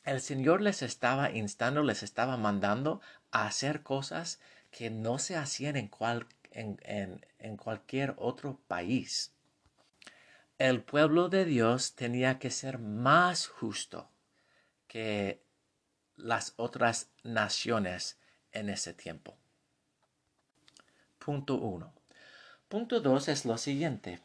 el 0.03 0.19
Señor 0.19 0.59
les 0.59 0.81
estaba 0.81 1.31
instando, 1.31 1.81
les 1.81 2.03
estaba 2.03 2.35
mandando 2.35 2.99
a 3.31 3.47
hacer 3.47 3.83
cosas 3.83 4.41
que 4.69 4.89
no 4.89 5.17
se 5.17 5.37
hacían 5.37 5.77
en, 5.77 5.87
cual, 5.87 6.27
en, 6.57 7.57
cualquier 7.57 8.15
otro 8.17 8.59
país. 8.67 9.33
El 10.57 10.81
pueblo 10.81 11.29
de 11.29 11.45
Dios 11.45 11.95
tenía 11.95 12.39
que 12.39 12.49
ser 12.49 12.79
más 12.79 13.47
justo 13.47 14.09
que 14.87 15.43
las 16.15 16.53
otras 16.57 17.11
naciones 17.23 18.19
en 18.51 18.69
ese 18.69 18.93
tiempo. 18.93 19.37
Punto 21.19 21.55
uno. 21.55 21.93
Punto 22.67 22.99
dos 23.01 23.27
es 23.27 23.45
lo 23.45 23.57
siguiente. 23.57 24.19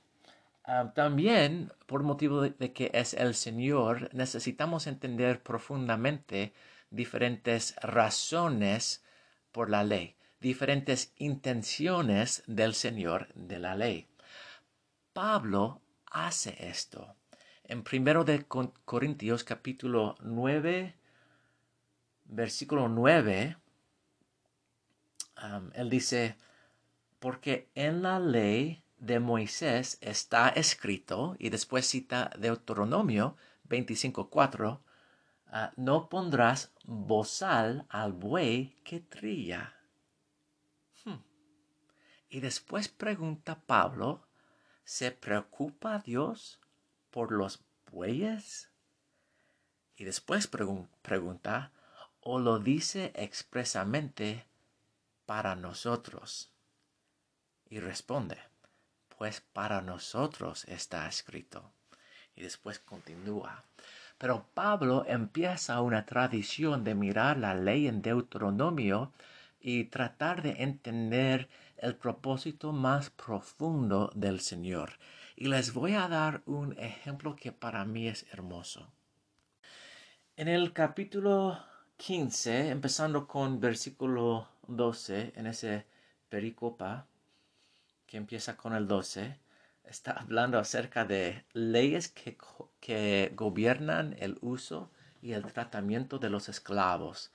Ah, 0.65 0.93
también, 0.95 1.73
por 1.87 2.03
motivo 2.03 2.41
de, 2.41 2.73
que 2.73 2.91
es 2.95 3.15
el 3.15 3.35
Señor, 3.35 4.09
necesitamos 4.15 4.87
entender 4.87 5.43
profundamente 5.43 6.55
diferentes 6.91 7.75
razones 7.83 9.05
por 9.51 9.69
la 9.69 9.85
ley 9.85 10.17
diferentes 10.43 11.13
intenciones 11.19 12.43
del 12.47 12.75
Señor 12.75 13.29
de 13.35 13.61
la 13.61 13.77
ley. 13.77 14.09
Pablo 15.13 15.81
hace 16.11 16.69
esto. 16.69 17.15
En 17.65 17.85
primero 17.85 18.25
de 18.25 18.45
Corintios 18.85 19.45
capítulo 19.45 20.17
9, 20.21 20.95
versículo 22.25 22.89
9, 22.89 23.57
um, 25.45 25.71
él 25.75 25.89
dice, 25.89 26.37
porque 27.21 27.69
en 27.77 28.03
la 28.03 28.19
ley 28.19 28.83
de 28.99 29.21
Moisés 29.21 29.97
está 30.01 30.49
escrito, 30.49 31.37
y 31.39 31.51
después 31.51 31.87
cita 31.87 32.31
Deuteronomio 32.37 33.37
25.4, 33.69 34.81
uh, 34.81 34.81
no 35.77 36.09
pondrás 36.09 36.73
bozal 36.85 37.87
al 37.89 38.13
buey 38.13 38.77
que 38.83 38.99
trilla. 38.99 39.77
Y 42.33 42.41
después 42.41 42.89
pregunta 42.89 43.61
Pablo, 43.67 44.23
¿se 44.85 45.11
preocupa 45.13 45.99
Dios 45.99 46.59
por 47.11 47.31
los 47.31 47.61
bueyes? 47.91 48.71
Y 49.97 50.05
después 50.05 50.47
pregunta, 50.47 51.73
¿o 52.21 52.39
lo 52.39 52.59
dice 52.59 53.13
expresamente 53.15 54.47
para 55.27 55.57
nosotros? 55.57 56.51
Y 57.69 57.81
responde, 57.81 58.39
pues 59.19 59.43
para 59.53 59.83
nosotros 59.83 60.65
está 60.69 61.07
escrito. 61.09 61.71
Y 62.35 62.41
después 62.41 62.79
continúa. 62.79 63.63
Pero 64.17 64.47
Pablo 64.55 65.05
empieza 65.07 65.83
una 65.83 66.07
tradición 66.07 66.83
de 66.83 66.95
mirar 66.95 67.37
la 67.37 67.55
ley 67.55 67.89
en 67.89 68.01
Deuteronomio 68.01 69.13
y 69.63 69.85
tratar 69.85 70.43
de 70.43 70.63
entender 70.63 71.49
el 71.77 71.95
propósito 71.95 72.73
más 72.73 73.11
profundo 73.11 74.11
del 74.15 74.41
Señor. 74.41 74.99
Y 75.37 75.47
les 75.47 75.73
voy 75.73 75.95
a 75.95 76.09
dar 76.09 76.43
un 76.47 76.79
ejemplo 76.79 77.37
que 77.37 77.53
para 77.53 77.85
mí 77.85 78.09
es 78.09 78.27
hermoso. 78.33 78.93
En 80.37 80.49
el 80.49 80.73
capítulo 80.73 81.59
15, 81.97 82.71
empezando 82.71 83.29
con 83.29 83.61
versículo 83.61 84.49
12, 84.67 85.33
en 85.37 85.47
ese 85.47 85.87
pericopa 86.29 87.07
que 88.07 88.17
empieza 88.17 88.57
con 88.57 88.75
el 88.75 88.89
12, 88.89 89.39
está 89.85 90.13
hablando 90.13 90.59
acerca 90.59 91.05
de 91.05 91.45
leyes 91.53 92.09
que, 92.09 92.37
que 92.81 93.33
gobiernan 93.35 94.17
el 94.19 94.39
uso 94.41 94.91
y 95.21 95.33
el 95.33 95.45
tratamiento 95.53 96.19
de 96.19 96.31
los 96.31 96.49
esclavos. 96.49 97.31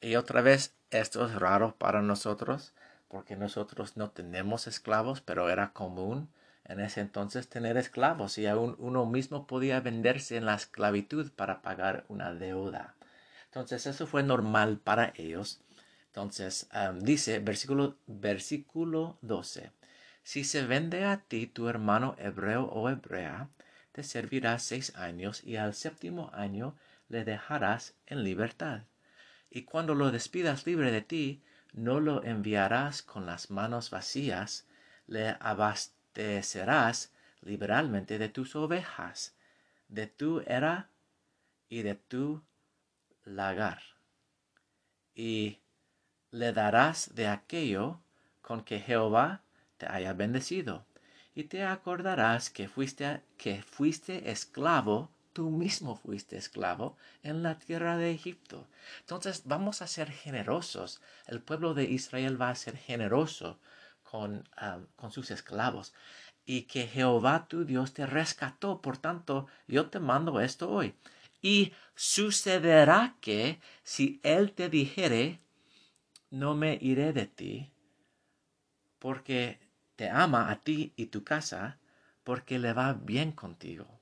Y 0.00 0.16
otra 0.16 0.42
vez, 0.42 0.74
esto 0.90 1.26
es 1.26 1.34
raro 1.34 1.76
para 1.76 2.02
nosotros 2.02 2.72
porque 3.08 3.34
nosotros 3.34 3.96
no 3.96 4.10
tenemos 4.10 4.66
esclavos, 4.66 5.20
pero 5.20 5.50
era 5.50 5.72
común 5.72 6.28
en 6.64 6.78
ese 6.78 7.00
entonces 7.00 7.48
tener 7.48 7.76
esclavos 7.76 8.38
y 8.38 8.46
aún 8.46 8.76
uno 8.78 9.04
mismo 9.06 9.48
podía 9.48 9.80
venderse 9.80 10.36
en 10.36 10.46
la 10.46 10.54
esclavitud 10.54 11.32
para 11.32 11.62
pagar 11.62 12.04
una 12.08 12.32
deuda. 12.32 12.94
Entonces 13.46 13.86
eso 13.86 14.06
fue 14.06 14.22
normal 14.22 14.78
para 14.78 15.12
ellos. 15.16 15.60
Entonces 16.06 16.68
dice 17.00 17.40
versículo, 17.40 17.96
versículo 18.06 19.18
12, 19.22 19.72
si 20.22 20.44
se 20.44 20.66
vende 20.66 21.04
a 21.04 21.18
ti 21.18 21.46
tu 21.46 21.68
hermano 21.68 22.14
hebreo 22.18 22.64
o 22.66 22.88
hebrea, 22.88 23.48
te 23.92 24.04
servirá 24.04 24.58
seis 24.58 24.94
años 24.96 25.42
y 25.42 25.56
al 25.56 25.74
séptimo 25.74 26.30
año 26.32 26.76
le 27.08 27.24
dejarás 27.24 27.94
en 28.06 28.22
libertad. 28.22 28.82
Y 29.50 29.64
cuando 29.64 29.94
lo 29.94 30.10
despidas 30.10 30.66
libre 30.66 30.92
de 30.92 31.02
ti, 31.02 31.42
no 31.72 32.00
lo 32.00 32.22
enviarás 32.24 33.02
con 33.02 33.26
las 33.26 33.50
manos 33.50 33.90
vacías, 33.90 34.66
le 35.06 35.36
abastecerás 35.40 37.12
liberalmente 37.42 38.18
de 38.18 38.28
tus 38.28 38.54
ovejas, 38.54 39.34
de 39.88 40.06
tu 40.06 40.40
era 40.46 40.90
y 41.68 41.82
de 41.82 41.94
tu 41.96 42.42
lagar, 43.24 43.82
y 45.14 45.58
le 46.30 46.52
darás 46.52 47.14
de 47.14 47.26
aquello 47.26 48.00
con 48.40 48.62
que 48.64 48.80
Jehová 48.80 49.42
te 49.78 49.86
haya 49.86 50.12
bendecido, 50.12 50.86
y 51.34 51.44
te 51.44 51.64
acordarás 51.64 52.50
que 52.50 52.68
fuiste, 52.68 53.22
que 53.36 53.62
fuiste 53.62 54.30
esclavo, 54.30 55.10
tú 55.32 55.50
mismo 55.50 55.96
fuiste 55.96 56.36
esclavo 56.36 56.96
en 57.22 57.42
la 57.42 57.58
tierra 57.58 57.96
de 57.96 58.10
Egipto. 58.10 58.66
Entonces 59.00 59.42
vamos 59.44 59.82
a 59.82 59.86
ser 59.86 60.10
generosos. 60.10 61.00
El 61.26 61.40
pueblo 61.40 61.74
de 61.74 61.84
Israel 61.84 62.40
va 62.40 62.50
a 62.50 62.54
ser 62.54 62.76
generoso 62.76 63.58
con, 64.02 64.48
con 64.96 65.12
sus 65.12 65.30
esclavos 65.30 65.92
y 66.44 66.62
que 66.62 66.86
Jehová 66.86 67.46
tu 67.48 67.64
Dios 67.64 67.92
te 67.92 68.06
rescató. 68.06 68.80
Por 68.80 68.98
tanto, 68.98 69.46
yo 69.68 69.88
te 69.88 70.00
mando 70.00 70.40
esto 70.40 70.70
hoy. 70.70 70.94
Y 71.42 71.72
sucederá 71.94 73.16
que 73.20 73.60
si 73.82 74.20
Él 74.22 74.52
te 74.52 74.68
dijere, 74.68 75.40
no 76.30 76.54
me 76.54 76.78
iré 76.80 77.12
de 77.12 77.26
ti, 77.26 77.72
porque 78.98 79.58
te 79.96 80.08
ama 80.08 80.50
a 80.50 80.60
ti 80.60 80.92
y 80.96 81.06
tu 81.06 81.24
casa, 81.24 81.78
porque 82.24 82.58
le 82.58 82.72
va 82.72 82.92
bien 82.92 83.32
contigo. 83.32 83.99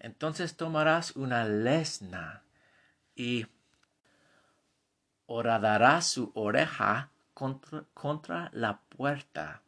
Entonces 0.00 0.56
tomarás 0.56 1.14
una 1.14 1.44
lesna 1.44 2.42
y 3.14 3.46
horadarás 5.26 6.06
su 6.06 6.32
oreja 6.34 7.10
contra, 7.34 7.84
contra 7.94 8.50
la 8.52 8.80
puerta 8.80 9.62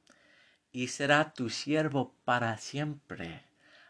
y 0.72 0.88
será 0.88 1.34
tu 1.34 1.50
siervo 1.50 2.14
para 2.24 2.56
siempre. 2.56 3.44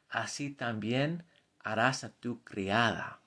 Así 0.08 0.50
también 0.50 1.24
harás 1.60 2.02
a 2.02 2.10
tu 2.10 2.42
criada. 2.42 3.20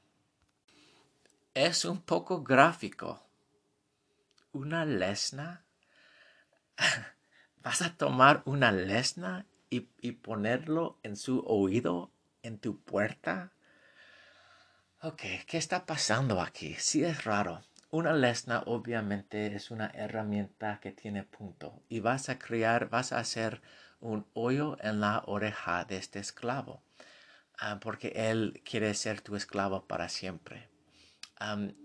Es 1.53 1.85
un 1.85 2.01
poco 2.01 2.43
gráfico. 2.43 3.25
¿Una 4.51 4.83
lesna? 4.83 5.63
¿Vas 7.63 7.81
a 7.81 7.95
tomar 7.95 8.43
una 8.45 8.73
lesna 8.73 9.45
y, 9.69 9.87
y, 10.01 10.11
ponerlo 10.11 10.99
en 11.01 11.15
su 11.15 11.39
oído, 11.47 12.11
en 12.45 12.59
tu 12.59 12.79
puerta? 12.81 13.51
Ok, 15.01 15.21
¿qué 15.47 15.57
está 15.57 15.85
pasando 15.85 16.41
aquí? 16.41 16.75
Sí 16.77 17.03
es 17.03 17.23
raro. 17.23 17.61
Una 17.91 18.13
lesna 18.13 18.63
obviamente 18.65 19.55
es 19.55 19.71
una 19.71 19.87
herramienta 19.87 20.79
que 20.79 20.91
tiene 20.91 21.23
punto 21.23 21.81
y 21.89 21.99
vas 22.01 22.29
a 22.29 22.37
crear, 22.37 22.89
vas 22.89 23.11
a 23.13 23.19
hacer 23.19 23.61
un 23.99 24.25
hoyo 24.33 24.77
en 24.81 24.99
la 24.99 25.23
oreja 25.25 25.85
de 25.85 25.97
este 25.97 26.19
esclavo 26.19 26.83
ah, 27.59 27.79
porque 27.79 28.11
él 28.15 28.61
quiere 28.65 28.93
ser 28.93 29.21
tu 29.21 29.35
esclavo 29.35 29.85
para 29.87 30.09
siempre. 30.09 30.69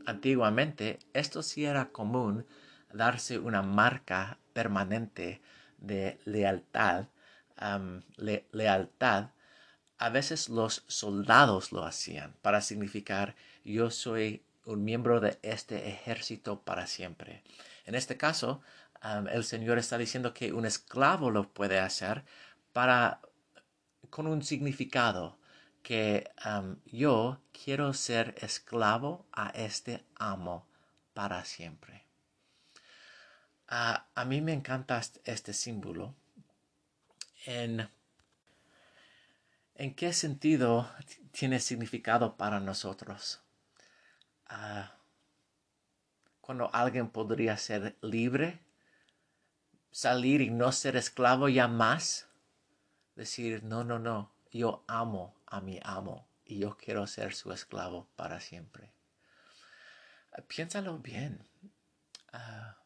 antiguamente 0.07 0.99
esto 1.13 1.43
sí 1.43 1.65
era 1.65 1.91
común 1.91 2.47
darse 2.93 3.39
una 3.39 3.63
marca 3.63 4.39
permanente 4.53 5.41
de 5.79 6.19
lealtad, 6.25 7.07
lealtad. 8.53 9.31
A 10.01 10.09
veces 10.09 10.49
los 10.49 10.83
soldados 10.87 11.73
lo 11.73 11.85
hacían 11.85 12.35
para 12.41 12.63
significar 12.63 13.37
yo 13.65 13.91
soy 13.91 14.43
un 14.65 14.83
miembro 14.83 15.21
de 15.21 15.39
este 15.43 15.91
ejército 15.91 16.63
para 16.63 16.87
siempre. 16.87 17.45
En 17.85 17.95
este 17.95 18.17
caso, 18.17 18.63
el 19.31 19.45
Señor 19.45 19.77
está 19.77 19.99
diciendo 19.99 20.33
que 20.33 20.55
un 20.55 20.65
esclavo 20.65 21.31
lo 21.31 21.53
puede 21.53 21.79
hacer 21.79 22.25
para 22.73 23.21
con 24.09 24.27
un 24.27 24.43
significado 24.43 25.39
que 25.83 26.31
yo 26.87 27.43
quiero 27.53 27.93
ser 27.93 28.35
esclavo 28.39 29.27
a 29.33 29.51
este 29.51 30.07
amo 30.17 30.67
para 31.13 31.45
siempre. 31.45 32.07
a 33.67 34.25
mí 34.27 34.41
me 34.41 34.55
encanta 34.55 34.99
este 35.25 35.53
símbolo. 35.53 36.15
En, 37.45 37.87
¿En 39.81 39.95
qué 39.95 40.13
sentido 40.13 40.93
tiene 41.33 41.59
significado 41.59 42.37
para 42.37 42.61
nosotros? 42.61 43.41
Ah, 44.45 44.99
cuando 46.43 46.69
alguien 46.75 47.09
podría 47.09 47.57
ser 47.57 47.97
libre, 48.03 48.61
salir 49.91 50.43
y 50.43 50.51
no 50.51 50.71
ser 50.73 50.97
esclavo 50.97 51.49
ya 51.49 51.67
más, 51.67 52.29
decir, 53.17 53.65
no, 53.65 53.83
no, 53.83 53.99
no, 53.99 54.35
yo 54.53 54.85
amo 54.87 55.35
a 55.47 55.63
mi 55.63 55.81
amo 55.83 56.29
y 56.45 56.59
yo 56.59 56.77
quiero 56.77 57.07
ser 57.07 57.33
su 57.35 57.51
esclavo 57.51 58.07
para 58.17 58.39
siempre. 58.39 58.93
Piénsalo 60.47 60.99
bien. 60.99 61.49
Ah, 62.35 62.77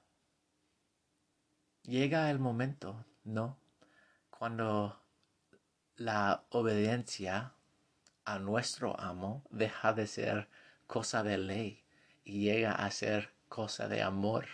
llega 1.82 2.30
el 2.30 2.38
momento, 2.38 3.04
¿no? 3.24 3.58
Cuando 4.30 5.03
la 5.96 6.44
obediencia 6.50 7.52
a 8.24 8.38
nuestro 8.38 8.98
amo 8.98 9.44
deja 9.50 9.92
de 9.92 10.06
ser 10.06 10.48
cosa 10.86 11.22
de 11.22 11.38
ley 11.38 11.82
y 12.24 12.40
llega 12.40 12.72
a 12.72 12.90
ser 12.90 13.30
cosa 13.48 13.88
de 13.88 14.02
amor. 14.02 14.46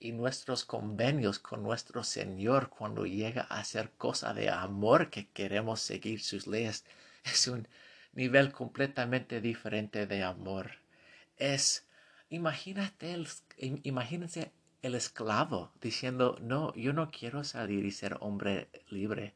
Y 0.00 0.12
nuestros 0.12 0.64
convenios 0.64 1.38
con 1.38 1.62
nuestro 1.62 2.04
Señor 2.04 2.68
cuando 2.68 3.06
llega 3.06 3.42
a 3.42 3.64
ser 3.64 3.90
cosa 3.92 4.34
de 4.34 4.50
amor 4.50 5.10
que 5.10 5.28
queremos 5.28 5.80
seguir 5.80 6.20
sus 6.20 6.46
leyes 6.46 6.84
es 7.24 7.48
un 7.48 7.66
nivel 8.12 8.52
completamente 8.52 9.40
diferente 9.40 10.06
de 10.06 10.22
amor. 10.22 10.72
Es, 11.36 11.86
imagínate 12.30 13.14
el, 13.14 13.28
imagínense 13.82 14.52
el 14.82 14.94
esclavo 14.94 15.72
diciendo, 15.80 16.38
no, 16.40 16.74
yo 16.74 16.92
no 16.92 17.10
quiero 17.10 17.42
salir 17.44 17.84
y 17.84 17.90
ser 17.90 18.16
hombre 18.20 18.68
libre. 18.88 19.34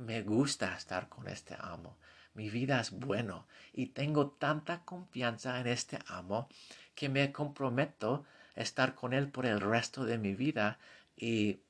Me 0.00 0.22
gusta 0.22 0.74
estar 0.76 1.08
con 1.08 1.28
este 1.28 1.54
amo 1.58 1.96
mi 2.34 2.48
vida 2.48 2.80
es 2.80 2.90
bueno 2.92 3.46
y 3.72 3.86
tengo 3.86 4.30
tanta 4.30 4.84
confianza 4.84 5.60
en 5.60 5.66
este 5.66 5.98
amo 6.06 6.48
que 6.94 7.08
me 7.08 7.32
comprometo 7.32 8.24
a 8.56 8.60
estar 8.60 8.94
con 8.94 9.12
él 9.12 9.28
por 9.28 9.46
el 9.46 9.60
resto 9.60 10.04
de 10.04 10.18
mi 10.18 10.34
vida 10.34 10.78
y 11.16 11.60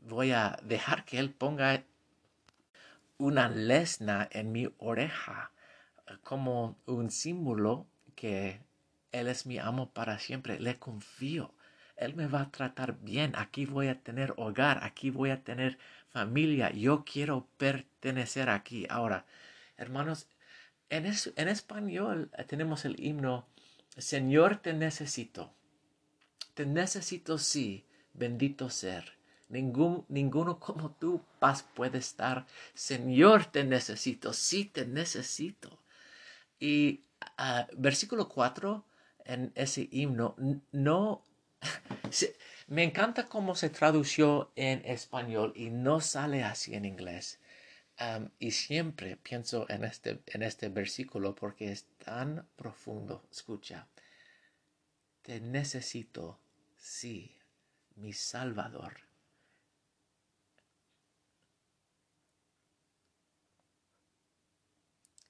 voy 0.00 0.32
a 0.32 0.58
dejar 0.62 1.04
que 1.04 1.18
él 1.18 1.30
ponga 1.30 1.82
una 3.18 3.48
lesna 3.48 4.28
en 4.30 4.50
mi 4.52 4.68
oreja 4.78 5.52
como 6.22 6.76
un 6.86 7.10
símbolo 7.10 7.86
que 8.16 8.60
él 9.12 9.28
es 9.28 9.46
mi 9.46 9.58
amo 9.58 9.90
para 9.90 10.18
siempre. 10.18 10.58
Le 10.58 10.78
confío. 10.78 11.54
Él 11.96 12.14
me 12.14 12.26
va 12.26 12.42
a 12.42 12.50
tratar 12.50 12.98
bien. 13.00 13.34
Aquí 13.36 13.66
voy 13.66 13.88
a 13.88 14.00
tener 14.00 14.32
hogar. 14.36 14.80
Aquí 14.82 15.10
voy 15.10 15.30
a 15.30 15.42
tener 15.44 15.78
familia. 16.12 16.70
Yo 16.72 17.04
quiero 17.04 17.46
pertenecer 17.56 18.50
aquí. 18.50 18.86
Ahora, 18.88 19.26
Hermanos, 19.80 20.26
en, 20.90 21.06
en 21.06 21.48
español 21.48 22.30
eh, 22.36 22.44
tenemos 22.44 22.84
el 22.84 23.02
himno, 23.02 23.46
Señor, 23.96 24.58
te 24.58 24.74
necesito. 24.74 25.54
Te 26.52 26.66
necesito, 26.66 27.38
sí, 27.38 27.86
bendito 28.12 28.68
ser. 28.68 29.14
Ningún, 29.48 30.04
ninguno 30.10 30.60
como 30.60 30.90
tú, 30.90 31.22
paz 31.38 31.62
puede 31.74 31.96
estar. 31.96 32.46
Señor, 32.74 33.46
te 33.46 33.64
necesito, 33.64 34.34
sí, 34.34 34.66
te 34.66 34.84
necesito. 34.86 35.78
Y 36.58 37.00
uh, 37.38 37.64
versículo 37.78 38.28
4 38.28 38.84
en 39.24 39.52
ese 39.54 39.88
himno, 39.90 40.36
no, 40.72 41.24
me 42.68 42.84
encanta 42.84 43.26
cómo 43.26 43.54
se 43.54 43.70
tradució 43.70 44.50
en 44.56 44.84
español 44.84 45.52
y 45.56 45.70
no 45.70 46.00
sale 46.00 46.42
así 46.44 46.74
en 46.74 46.84
inglés 46.84 47.40
y 48.38 48.50
siempre 48.52 49.16
pienso 49.16 49.66
en 49.68 49.84
este, 49.84 50.22
en 50.26 50.42
este 50.42 50.68
versículo 50.68 51.34
porque 51.34 51.70
es 51.70 51.84
tan 51.98 52.48
profundo. 52.56 53.22
Escucha, 53.30 53.86
te 55.22 55.40
necesito, 55.40 56.40
sí, 56.78 57.36
mi 57.96 58.12
Salvador. 58.12 59.00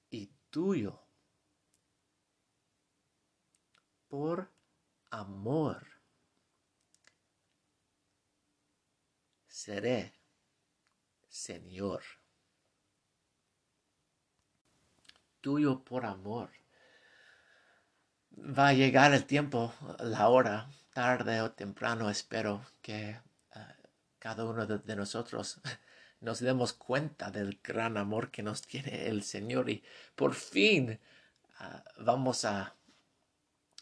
Y 0.09 0.29
tuyo, 0.49 1.01
por 4.07 4.49
amor, 5.09 5.90
seré 9.61 10.13
Señor. 11.29 12.01
tuyo 15.41 15.83
por 15.83 16.05
amor. 16.05 16.49
Va 18.37 18.69
a 18.69 18.73
llegar 18.73 19.13
el 19.13 19.25
tiempo, 19.25 19.73
la 19.99 20.29
hora, 20.29 20.69
tarde 20.93 21.41
o 21.41 21.51
temprano, 21.51 22.09
espero 22.09 22.65
que 22.81 23.09
eh, 23.09 23.19
cada 24.19 24.45
uno 24.45 24.65
de, 24.65 24.95
nosotros 24.95 25.59
nos 26.21 26.39
demos 26.39 26.73
cuenta 26.73 27.31
del 27.31 27.59
gran 27.63 27.97
amor 27.97 28.31
que 28.31 28.43
nos 28.43 28.61
tiene 28.61 29.07
el 29.07 29.23
Señor 29.23 29.69
y 29.69 29.83
por 30.15 30.33
fin 30.33 30.99
ah, 31.59 31.83
vamos 31.97 32.45
a 32.45 32.75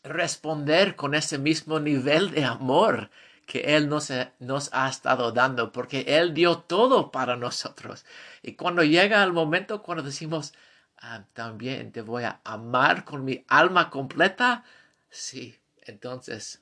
responder 0.04 0.96
con 0.96 1.14
ese 1.14 1.38
mismo 1.38 1.80
nivel 1.80 2.32
de 2.32 2.46
amor 2.46 3.12
que 3.50 3.76
Él 3.76 3.90
nos, 3.90 4.12
nos 4.38 4.70
ha 4.74 4.88
estado 4.88 5.32
dando, 5.32 5.72
porque 5.72 6.02
Él 6.08 6.36
dio 6.36 6.60
todo 6.60 7.12
para 7.12 7.36
nosotros. 7.36 8.06
Y 8.44 8.54
cuando 8.54 8.84
llega 8.84 9.24
el 9.24 9.34
momento, 9.34 9.82
cuando 9.82 10.04
decimos, 10.04 10.54
ah, 10.98 11.26
también 11.34 11.92
te 11.92 12.04
voy 12.04 12.26
a 12.26 12.42
amar 12.44 13.06
con 13.06 13.26
mi 13.26 13.44
alma 13.48 13.90
completa, 13.90 14.64
sí, 15.10 15.58
entonces 15.82 16.62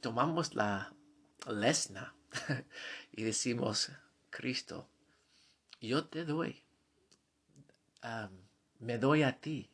tomamos 0.00 0.56
la 0.56 0.92
lesna 1.46 2.12
y 3.12 3.22
decimos, 3.22 3.92
Cristo, 4.30 4.88
yo 5.80 6.06
te 6.06 6.24
doy, 6.24 6.64
me 8.80 8.98
doy 8.98 9.22
a 9.22 9.38
ti, 9.40 9.70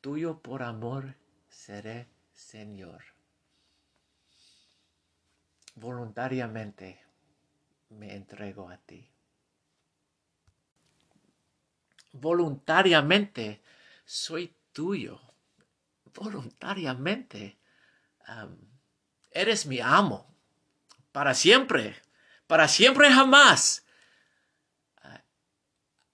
tuyo 0.00 0.38
por 0.38 0.62
amor 0.62 1.16
seré 1.48 2.06
Señor. 2.32 3.17
Voluntariamente 5.80 7.00
me 7.90 8.14
entrego 8.14 8.68
a 8.68 8.76
ti. 8.78 9.08
Voluntariamente 12.12 13.62
soy 14.04 14.52
tuyo. 14.72 15.20
Voluntariamente 16.14 17.58
eres 19.30 19.66
mi 19.66 19.78
amo. 19.80 20.34
Para 21.12 21.34
siempre. 21.34 21.94
Para 22.48 22.66
siempre 22.66 23.08
jamás 23.10 23.84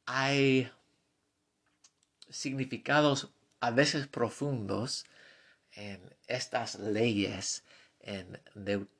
hay 0.06 0.70
significados 2.28 3.32
a 3.60 3.70
veces 3.70 4.08
profundos 4.08 5.06
en 5.72 6.14
estas 6.26 6.74
leyes 6.74 7.64
en 8.00 8.42
Deuteronomio. 8.54 8.93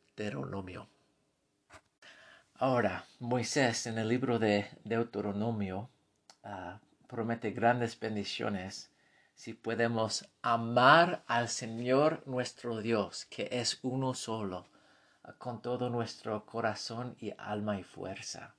Ahora, 2.55 3.05
Moisés 3.21 3.87
en 3.87 3.99
el 3.99 4.09
libro 4.09 4.39
de 4.39 4.69
Deuteronomio 4.85 5.91
ah, 6.43 6.81
promete 7.09 7.51
grandes 7.51 7.99
bendiciones 7.99 8.91
si 9.35 9.55
podemos 9.55 10.29
amar 10.43 11.25
al 11.27 11.49
Señor 11.49 12.23
nuestro 12.27 12.81
Dios, 12.81 13.27
que 13.27 13.49
es 13.51 13.81
uno 13.83 14.15
solo, 14.15 14.69
con 15.39 15.61
todo 15.61 15.91
nuestro 15.91 16.47
corazón 16.47 17.17
y 17.19 17.33
alma 17.37 17.79
y 17.79 17.83
fuerza 17.83 18.55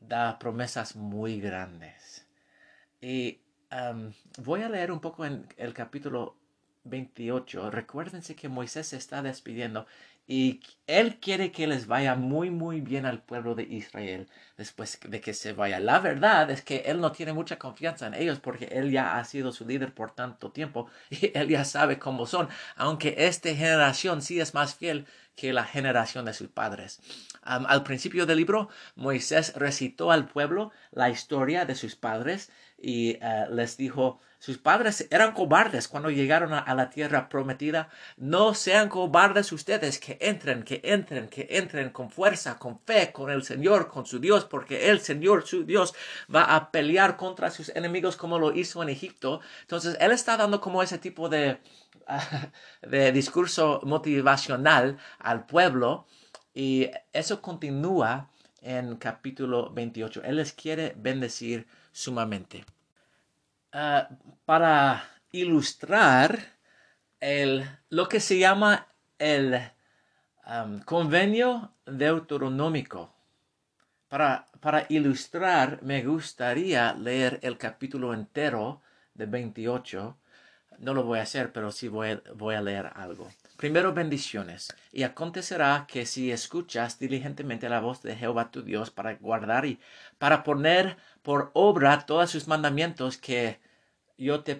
da 0.00 0.38
promesas 0.38 0.96
muy 0.96 1.40
grandes. 1.40 2.26
Y 3.00 3.40
voy 4.38 4.62
a 4.62 4.68
leer 4.68 4.90
un 4.90 5.00
poco 5.00 5.24
en 5.24 5.46
el 5.56 5.72
capítulo 5.74 6.36
28. 6.84 7.70
Recuérdense 7.70 8.34
que 8.34 8.48
Moisés 8.48 8.88
se 8.88 8.96
está 8.96 9.22
despidiendo 9.22 9.86
y 10.30 10.60
él 10.86 11.18
quiere 11.18 11.50
que 11.50 11.66
les 11.66 11.88
vaya 11.88 12.14
muy, 12.14 12.50
muy 12.50 12.80
bien 12.80 13.04
al 13.04 13.20
pueblo 13.20 13.56
de 13.56 13.64
Israel 13.64 14.28
después 14.56 15.00
de 15.02 15.20
que 15.20 15.34
se 15.34 15.52
vaya. 15.52 15.80
La 15.80 15.98
verdad 15.98 16.48
es 16.52 16.62
que 16.62 16.84
él 16.86 17.00
no 17.00 17.10
tiene 17.10 17.32
mucha 17.32 17.58
confianza 17.58 18.06
en 18.06 18.14
ellos 18.14 18.38
porque 18.38 18.66
él 18.66 18.92
ya 18.92 19.18
ha 19.18 19.24
sido 19.24 19.50
su 19.50 19.66
líder 19.66 19.92
por 19.92 20.12
tanto 20.12 20.52
tiempo 20.52 20.86
y 21.10 21.36
él 21.36 21.48
ya 21.48 21.64
sabe 21.64 21.98
cómo 21.98 22.26
son, 22.26 22.48
aunque 22.76 23.16
esta 23.18 23.48
generación 23.48 24.22
sí 24.22 24.38
es 24.38 24.54
más 24.54 24.76
fiel 24.76 25.04
que 25.34 25.52
la 25.52 25.64
generación 25.64 26.24
de 26.26 26.32
sus 26.32 26.46
padres. 26.48 27.00
al 27.42 27.82
principio 27.82 28.24
del 28.24 28.36
libro, 28.38 28.68
Moisés 28.94 29.52
recitó 29.56 30.12
al 30.12 30.28
pueblo 30.28 30.70
la 30.92 31.10
historia 31.10 31.64
de 31.64 31.74
sus 31.74 31.96
padres 31.96 32.52
y 32.78 33.18
eh, 33.20 33.46
les 33.50 33.76
dijo, 33.76 34.20
sus 34.40 34.56
padres 34.56 35.06
eran 35.10 35.32
cobardes 35.32 35.86
cuando 35.86 36.08
llegaron 36.08 36.54
a, 36.54 36.74
la 36.74 36.88
tierra 36.88 37.28
prometida. 37.28 37.90
No 38.16 38.54
sean 38.54 38.88
cobardes 38.88 39.52
ustedes, 39.52 39.98
que 39.98 40.16
entren, 40.18 40.62
que 40.62 40.80
entren, 40.82 41.28
que 41.28 41.46
entren 41.50 41.90
con 41.90 42.10
fuerza, 42.10 42.58
con 42.58 42.80
fe, 42.80 43.12
con 43.12 43.30
el 43.30 43.42
Señor, 43.44 43.88
con 43.88 44.06
su 44.06 44.18
Dios, 44.18 44.46
porque 44.46 44.88
el 44.88 45.00
Señor, 45.00 45.46
su 45.46 45.64
Dios, 45.64 45.94
va 46.34 46.56
a 46.56 46.70
pelear 46.70 47.18
contra 47.18 47.50
sus 47.50 47.68
enemigos 47.76 48.16
como 48.16 48.38
lo 48.38 48.52
hizo 48.54 48.82
en 48.82 48.88
Egipto. 48.88 49.42
Entonces, 49.60 49.98
Él 50.00 50.10
está 50.10 50.38
dando 50.38 50.58
como 50.58 50.82
ese 50.82 50.96
tipo 50.96 51.28
de, 51.28 51.58
de 52.80 53.12
discurso 53.12 53.82
motivacional 53.84 54.96
al 55.18 55.44
pueblo 55.44 56.06
y 56.54 56.90
eso 57.12 57.42
continúa 57.42 58.30
en 58.62 58.96
capítulo 58.96 59.70
28. 59.70 60.22
Él 60.24 60.36
les 60.36 60.54
quiere 60.54 60.94
bendecir 60.96 61.66
sumamente. 61.92 62.64
Ah, 63.72 64.08
para 64.44 65.04
ilustrar 65.30 66.40
el, 67.20 67.64
lo 67.88 68.08
que 68.08 68.18
se 68.18 68.36
llama 68.36 68.88
el 69.16 69.60
convenio 70.84 71.76
deuteronómico. 71.86 73.14
Para, 74.08 74.46
para 74.58 74.86
ilustrar, 74.88 75.84
me 75.84 76.02
gustaría 76.02 76.94
leer 76.94 77.38
el 77.42 77.56
capítulo 77.58 78.12
entero 78.12 78.82
de 79.14 79.26
28. 79.26 80.18
No 80.80 80.94
lo 80.94 81.04
voy 81.04 81.18
a 81.18 81.22
hacer, 81.22 81.52
pero 81.52 81.70
sí 81.70 81.88
voy, 81.88 82.20
voy 82.34 82.54
a 82.54 82.62
leer 82.62 82.90
algo. 82.94 83.28
Primero 83.56 83.92
bendiciones. 83.92 84.74
Y 84.90 85.02
acontecerá 85.02 85.86
que 85.86 86.06
si 86.06 86.32
escuchas 86.32 86.98
diligentemente 86.98 87.68
la 87.68 87.80
voz 87.80 88.02
de 88.02 88.16
Jehová 88.16 88.50
tu 88.50 88.62
Dios 88.62 88.90
para 88.90 89.14
guardar 89.14 89.66
y 89.66 89.78
para 90.18 90.42
poner 90.42 90.96
por 91.22 91.50
obra 91.52 92.06
todos 92.06 92.30
sus 92.30 92.48
mandamientos 92.48 93.18
que 93.18 93.60
yo 94.16 94.42
te 94.42 94.58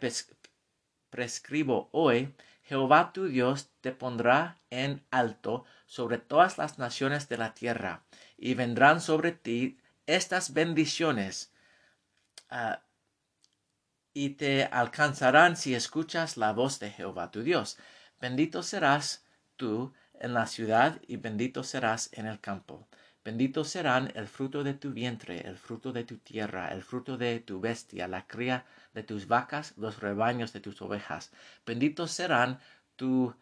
prescribo 1.08 1.88
hoy, 1.92 2.34
Jehová 2.62 3.12
tu 3.12 3.26
Dios 3.26 3.70
te 3.80 3.90
pondrá 3.90 4.58
en 4.68 5.02
alto 5.10 5.64
sobre 5.86 6.18
todas 6.18 6.58
las 6.58 6.78
naciones 6.78 7.28
de 7.28 7.38
la 7.38 7.52
tierra, 7.52 8.04
y 8.38 8.54
vendrán 8.54 9.00
sobre 9.00 9.32
ti 9.32 9.78
estas 10.06 10.52
bendiciones, 10.52 11.52
ah, 12.48 12.82
y 14.12 14.30
te 14.30 14.64
alcanzarán 14.64 15.56
si 15.56 15.74
escuchas 15.74 16.36
la 16.36 16.52
voz 16.52 16.78
de 16.80 16.90
Jehová 16.90 17.30
tu 17.30 17.42
Dios. 17.42 17.78
Bendito 18.20 18.62
serás 18.62 19.24
tú 19.56 19.92
en 20.14 20.34
la 20.34 20.46
ciudad 20.46 21.00
y 21.06 21.16
bendito 21.16 21.62
serás 21.64 22.10
en 22.12 22.26
el 22.26 22.40
campo. 22.40 22.88
Bendito 23.22 23.64
serán 23.64 24.10
el 24.14 24.26
fruto 24.28 24.64
de 24.64 24.74
tu 24.74 24.92
vientre, 24.92 25.46
el 25.46 25.58
fruto 25.58 25.92
de 25.92 26.04
tu 26.04 26.18
tierra, 26.18 26.68
el 26.72 26.82
fruto 26.82 27.18
de 27.18 27.40
tu 27.40 27.60
bestia, 27.60 28.08
la 28.08 28.26
cría 28.26 28.64
de 28.94 29.02
tus 29.02 29.28
vacas, 29.28 29.74
los 29.76 30.00
rebaños 30.00 30.52
de 30.52 30.60
tus 30.60 30.80
ovejas. 30.80 31.30
Benditos 31.66 32.12
serán 32.12 32.58
tu 32.96 33.34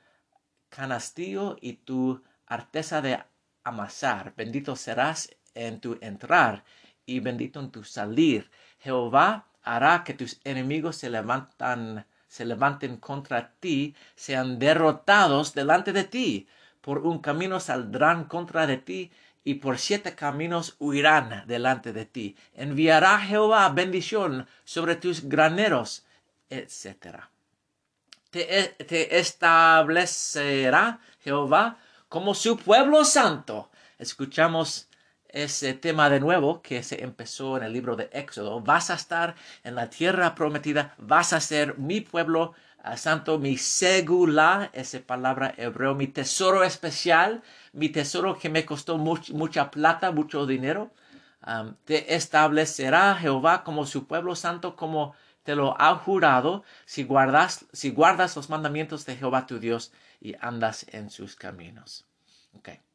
canastillo 0.69 1.57
y 1.61 1.75
tu 1.75 2.23
arteza 2.47 3.01
de 3.01 3.23
amasar. 3.63 4.35
Bendito 4.37 4.75
serás 4.75 5.31
en 5.55 5.81
tu 5.81 5.97
entrar 6.01 6.65
y 7.07 7.21
bendito 7.21 7.61
en 7.61 7.71
tu 7.71 7.85
salir. 7.85 8.51
Jehová 8.81 9.49
hará 9.75 10.05
que 10.05 10.15
tus 10.15 10.41
enemigos 10.45 10.97
se 10.97 11.11
levantan 11.11 12.07
se 12.29 12.45
levanten 12.45 12.99
contra 12.99 13.53
ti, 13.59 13.95
sean 14.15 14.59
derrotados 14.59 15.55
delante 15.55 15.93
de 15.95 16.05
ti. 16.05 16.47
Por 16.83 16.99
un 16.99 17.21
camino 17.21 17.59
saldrán 17.59 18.25
contra 18.25 18.67
de 18.67 18.77
ti, 18.77 19.11
y 19.45 19.55
por 19.55 19.79
siete 19.79 20.15
caminos 20.15 20.77
huirán 20.79 21.45
delante 21.47 21.95
de 21.95 22.05
ti. 22.05 22.37
Enviará 22.55 23.19
Jehová 23.19 23.69
bendición 23.71 24.47
sobre 24.65 24.95
tus 24.97 25.25
graneros, 25.25 26.05
etc. 26.51 27.23
Te, 28.29 28.77
te 28.87 29.19
establecerá 29.19 31.01
Jehová 31.21 31.79
como 32.11 32.35
su 32.35 32.59
pueblo 32.59 33.07
santo. 33.07 33.71
Escuchamos 33.99 34.88
ese 35.29 35.75
tema 35.75 36.11
de 36.11 36.21
nuevo 36.21 36.63
que 36.63 36.83
se 36.83 37.03
empezó 37.03 37.57
en 37.57 37.65
el 37.65 37.73
libro 37.73 37.97
de 37.97 38.09
Éxodo. 38.13 38.61
Vas 38.61 38.91
a 38.91 38.95
estar 38.95 39.35
en 39.65 39.75
la 39.75 39.91
tierra 39.91 40.35
prometida, 40.35 40.95
vas 40.99 41.33
a 41.33 41.41
ser 41.41 41.79
mi 41.79 42.01
pueblo 42.01 42.55
ah, 42.83 42.97
santo, 42.97 43.39
mi 43.39 43.57
segula, 43.57 44.71
esa 44.73 45.01
palabra 45.01 45.55
hebreo, 45.57 45.95
mi 45.95 46.07
tesoro 46.07 46.65
especial, 46.65 47.43
mi 47.73 47.89
tesoro 47.89 48.39
que 48.39 48.49
me 48.49 48.65
costó 48.65 48.99
mucha 48.99 49.71
plata, 49.71 50.11
mucho 50.13 50.47
dinero. 50.47 50.91
te 51.85 52.15
establecerá 52.15 53.15
Jehová 53.17 53.65
como 53.65 53.87
su 53.87 54.07
pueblo 54.07 54.35
santo, 54.35 54.77
como 54.77 55.15
te 55.43 55.55
lo 55.55 55.81
ha 55.81 55.95
jurado, 55.97 56.63
si 56.85 57.05
guardas, 57.05 57.67
si 57.73 57.91
guardas 57.91 58.37
los 58.37 58.51
mandamientos 58.51 59.07
de 59.07 59.17
Jehová 59.17 59.47
tu 59.47 59.59
Dios 59.59 59.93
y 60.21 60.35
andas 60.41 60.87
en 60.93 61.11
sus 61.11 61.37
caminos. 61.37 62.07
Okay 62.59 62.88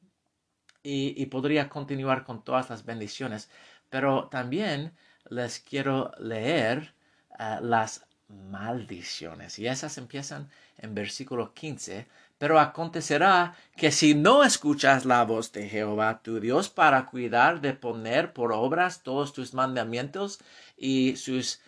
y, 0.84 1.26
podría 1.28 1.70
continuar 1.70 2.26
con 2.26 2.44
todas 2.44 2.70
las 2.70 2.86
bendiciones, 2.86 3.50
pero 3.90 4.28
también 4.30 4.94
les 5.30 5.60
quiero 5.60 6.12
leer 6.20 6.94
eh, 7.40 7.58
las 7.62 8.06
maldiciones 8.28 9.60
y 9.60 9.68
esas 9.68 9.98
empiezan 9.98 10.50
en 10.78 10.94
versículo 10.94 11.54
15. 11.54 12.08
Pero 12.38 12.60
acontecerá 12.60 13.56
que 13.78 13.92
si 13.92 14.16
no 14.16 14.44
escuchas 14.44 15.06
la 15.06 15.24
voz 15.24 15.54
de 15.54 15.70
Jehová 15.70 16.22
tu 16.22 16.42
Dios 16.42 16.70
para 16.70 17.06
cuidar 17.06 17.62
de 17.62 17.74
poner 17.74 18.34
por 18.34 18.52
obras 18.52 19.04
todos 19.04 19.32
tus 19.32 19.54
mandamientos 19.54 20.40
y 20.76 21.16
sus 21.16 21.62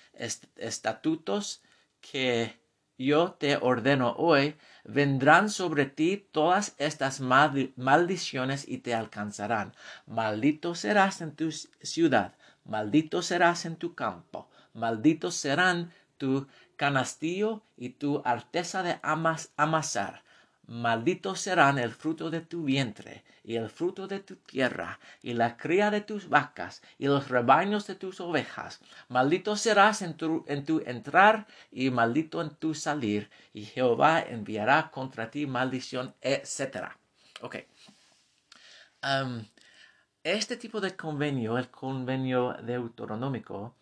estatutos 0.57 1.61
que 2.01 2.59
yo 2.97 3.33
te 3.33 3.57
ordeno 3.57 4.15
hoy, 4.17 4.55
vendrán 4.85 5.49
sobre 5.49 5.85
ti 5.85 6.27
todas 6.31 6.75
estas 6.77 7.19
maldiciones 7.19 8.67
y 8.67 8.77
te 8.77 8.93
alcanzarán. 8.93 9.73
Maldito 10.05 10.75
serás 10.75 11.21
en 11.21 11.35
tu 11.35 11.51
ciudad, 11.51 12.35
maldito 12.63 13.21
serás 13.21 13.65
en 13.65 13.75
tu 13.75 13.95
campo, 13.95 14.49
malditos 14.73 15.35
serán 15.35 15.91
tu 16.17 16.47
canastillo 16.77 17.63
y 17.77 17.89
tu 17.89 18.21
arteza 18.25 18.83
de 18.83 18.99
amasar 19.01 20.24
Malditos 20.67 21.41
serán 21.41 21.77
el 21.77 21.91
fruto 21.91 22.31
de 22.31 22.41
tu 22.41 22.63
vientre, 22.63 23.23
y 23.43 23.55
el 23.55 23.69
fruto 23.69 24.07
de 24.07 24.19
tu 24.19 24.35
tierra, 24.37 24.99
y 25.21 25.33
la 25.33 25.57
cría 25.57 25.91
de 25.91 26.01
tus 26.01 26.27
vacas, 26.27 26.81
y 26.97 27.05
los 27.05 27.29
rebaños 27.29 27.85
de 27.85 27.95
tus 27.95 28.19
ovejas. 28.19 28.79
Maldito 29.07 29.55
serás 29.55 30.01
en 30.01 30.17
tu, 30.17 30.43
en 30.47 30.65
tu 30.65 30.81
entrar, 30.85 31.45
y 31.71 31.91
maldito 31.91 32.41
en 32.41 32.49
tu 32.49 32.73
salir, 32.73 33.29
y 33.53 33.65
Jehová 33.65 34.21
enviará 34.21 34.89
contra 34.89 35.29
ti 35.29 35.45
maldición, 35.45 36.15
etc. 36.21 36.89
Ok. 37.41 37.57
este 40.23 40.57
tipo 40.57 40.81
de 40.81 40.95
convenio, 40.95 41.59
el 41.59 41.69
convenio 41.69 42.53
deuteronómico, 42.63 43.75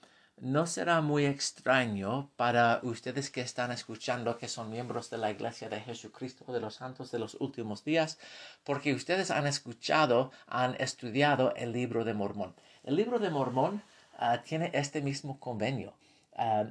no 0.43 0.67
será 0.67 0.99
muy 0.99 1.25
extraño 1.25 2.29
para 2.35 2.81
ustedes 2.83 3.29
que 3.29 3.39
están 3.39 3.71
escuchando 3.71 4.37
que 4.37 4.49
son 4.49 4.69
miembros 4.69 5.09
de 5.09 5.17
la 5.17 5.31
Iglesia 5.31 5.69
de 5.69 5.79
Jesucristo 5.79 6.51
de 6.51 6.59
los 6.59 6.75
Santos 6.75 7.11
de 7.11 7.19
los 7.19 7.35
últimos 7.35 7.85
días, 7.85 8.19
porque 8.65 8.93
ustedes 8.93 9.31
han 9.31 9.47
escuchado, 9.47 10.31
han 10.47 10.75
estudiado 10.81 11.55
el 11.55 11.71
libro 11.71 12.03
de 12.03 12.13
Mormón. 12.13 12.53
El 12.83 12.97
libro 12.97 13.19
de 13.19 13.29
Mormón 13.29 13.83
ah, 14.17 14.43
tiene 14.43 14.69
este 14.73 15.01
mismo 15.01 15.39
convenio. 15.39 15.93
Ah, 16.35 16.65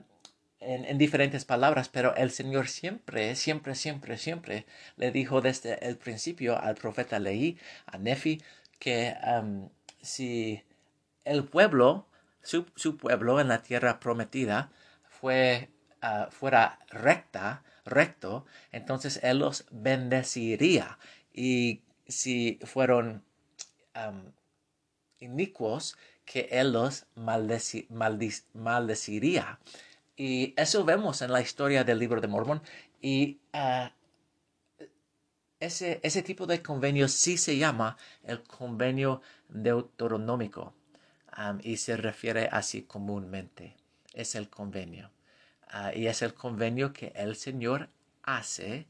en, 0.61 0.99
diferentes 0.99 1.47
palabras, 1.47 1.89
pero 1.89 2.14
el 2.14 2.31
Señor 2.31 2.68
siempre, 2.68 3.35
siempre, 3.37 3.75
siempre, 3.75 4.18
siempre 4.18 4.66
le 4.97 5.11
dijo 5.12 5.41
desde 5.41 5.85
el 5.89 5.97
principio 5.97 6.61
al 6.61 6.75
profeta 6.75 7.18
Leí, 7.18 7.59
a 7.87 7.97
Nefi, 7.97 8.43
que 8.79 9.16
si 10.03 10.62
el 11.25 11.45
pueblo 11.45 12.07
su, 12.43 12.97
pueblo 12.97 13.40
en 13.40 13.49
la 13.49 13.62
tierra 13.62 14.01
prometida 14.01 14.70
fue, 15.05 15.70
ah, 16.01 16.28
fuera 16.30 16.78
recta, 16.90 17.62
recto, 17.84 18.47
entonces 18.72 19.20
Él 19.22 19.38
los 19.38 19.66
bendeciría. 19.70 20.99
Y 21.32 21.82
si 22.07 22.59
fueron 22.64 23.24
inicuos, 25.18 25.97
que 26.24 26.49
Él 26.51 26.72
los 26.72 27.07
maldeciría. 28.53 29.59
Y 30.16 30.55
eso 30.57 30.84
vemos 30.84 31.22
en 31.22 31.32
la 31.32 31.40
historia 31.40 31.84
del 31.84 31.99
libro 31.99 32.20
de 32.20 32.28
Mormón. 32.28 32.62
Y 33.01 33.40
ah, 33.53 33.93
ese, 35.61 36.01
ese 36.03 36.22
tipo 36.22 36.47
de 36.47 36.62
convenio 36.62 37.09
sí 37.09 37.38
se 37.38 37.57
llama 37.57 37.97
el 38.24 38.43
convenio 38.43 39.22
deuteronómico 39.49 40.74
y 41.62 41.76
se 41.76 41.97
refiere 41.97 42.49
así 42.51 42.83
comúnmente. 42.83 43.76
Es 44.12 44.35
el 44.35 44.49
convenio. 44.49 45.11
Ah, 45.68 45.93
y 45.95 46.07
es 46.07 46.22
el 46.22 46.35
convenio 46.35 46.93
que 46.93 47.12
el 47.16 47.37
Señor 47.37 47.89
hace 48.22 48.87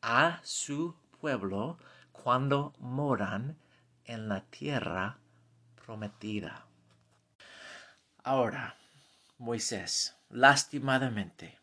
a 0.00 0.40
su 0.44 0.94
pueblo 1.20 1.78
cuando 2.12 2.72
moran 2.78 3.56
en 4.04 4.28
la 4.28 4.42
tierra 4.42 5.18
prometida. 5.74 6.66
Ahora, 8.22 8.76
Moisés, 9.38 10.16
lastimadamente, 10.28 11.58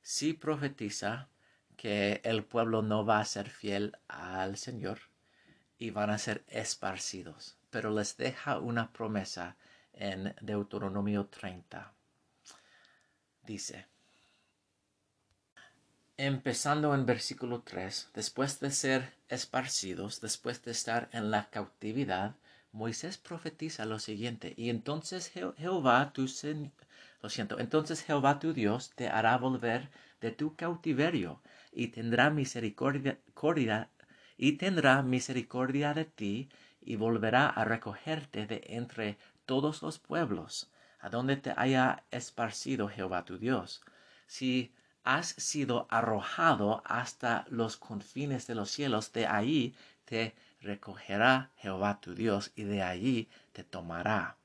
sí 0.00 0.32
profetiza 0.32 1.28
que 1.76 2.20
el 2.24 2.42
pueblo 2.42 2.82
no 2.82 3.04
va 3.04 3.20
a 3.20 3.24
ser 3.24 3.50
fiel 3.50 3.96
al 4.08 4.56
Señor 4.56 5.00
y 5.78 5.90
van 5.90 6.10
a 6.10 6.18
ser 6.18 6.44
esparcidos, 6.48 7.57
pero 7.70 7.90
les 7.90 8.16
deja 8.16 8.58
una 8.58 8.92
promesa 8.92 9.56
en 9.92 10.34
Deuteronomio 10.40 11.26
30. 11.26 11.92
Dice, 13.42 13.86
empezando 16.16 16.94
en 16.94 17.06
versículo 17.06 17.62
3, 17.62 18.10
después 18.14 18.60
de 18.60 18.70
ser 18.70 19.14
esparcidos, 19.28 20.20
después 20.20 20.62
de 20.64 20.72
estar 20.72 21.08
en 21.12 21.30
la 21.30 21.48
cautividad, 21.50 22.36
Moisés 22.72 23.16
profetiza 23.16 23.86
lo 23.86 23.98
siguiente, 23.98 24.52
y 24.56 24.68
entonces 24.68 25.28
Jehová 25.30 26.12
tu 26.12 26.26
Dios 28.52 28.92
te 28.94 29.08
hará 29.08 29.38
volver 29.38 29.90
de 30.20 30.30
tu 30.32 30.54
cautiverio 30.54 31.40
y 31.72 31.88
tendrá 31.88 32.30
misericordia, 32.30 33.18
y 34.36 34.52
tendrá 34.52 35.02
misericordia 35.02 35.94
de 35.94 36.04
ti 36.04 36.48
y 36.80 36.96
volverá 36.96 37.48
a 37.48 37.64
recogerte 37.64 38.46
de 38.46 38.62
entre 38.68 39.18
todos 39.46 39.82
los 39.82 39.98
pueblos, 39.98 40.70
a 41.00 41.08
donde 41.08 41.36
te 41.36 41.52
haya 41.56 42.04
esparcido 42.10 42.88
Jehová 42.88 43.24
tu 43.24 43.38
Dios. 43.38 43.82
Si 44.26 44.72
has 45.04 45.28
sido 45.28 45.86
arrojado 45.90 46.82
hasta 46.84 47.46
los 47.48 47.76
confines 47.76 48.46
de 48.46 48.54
los 48.54 48.70
cielos, 48.70 49.12
de 49.12 49.26
ahí 49.26 49.74
te 50.04 50.34
recogerá 50.60 51.50
Jehová 51.56 52.00
tu 52.00 52.14
Dios, 52.14 52.52
y 52.56 52.64
de 52.64 52.82
allí 52.82 53.28
te 53.52 53.64
tomará. 53.64 54.36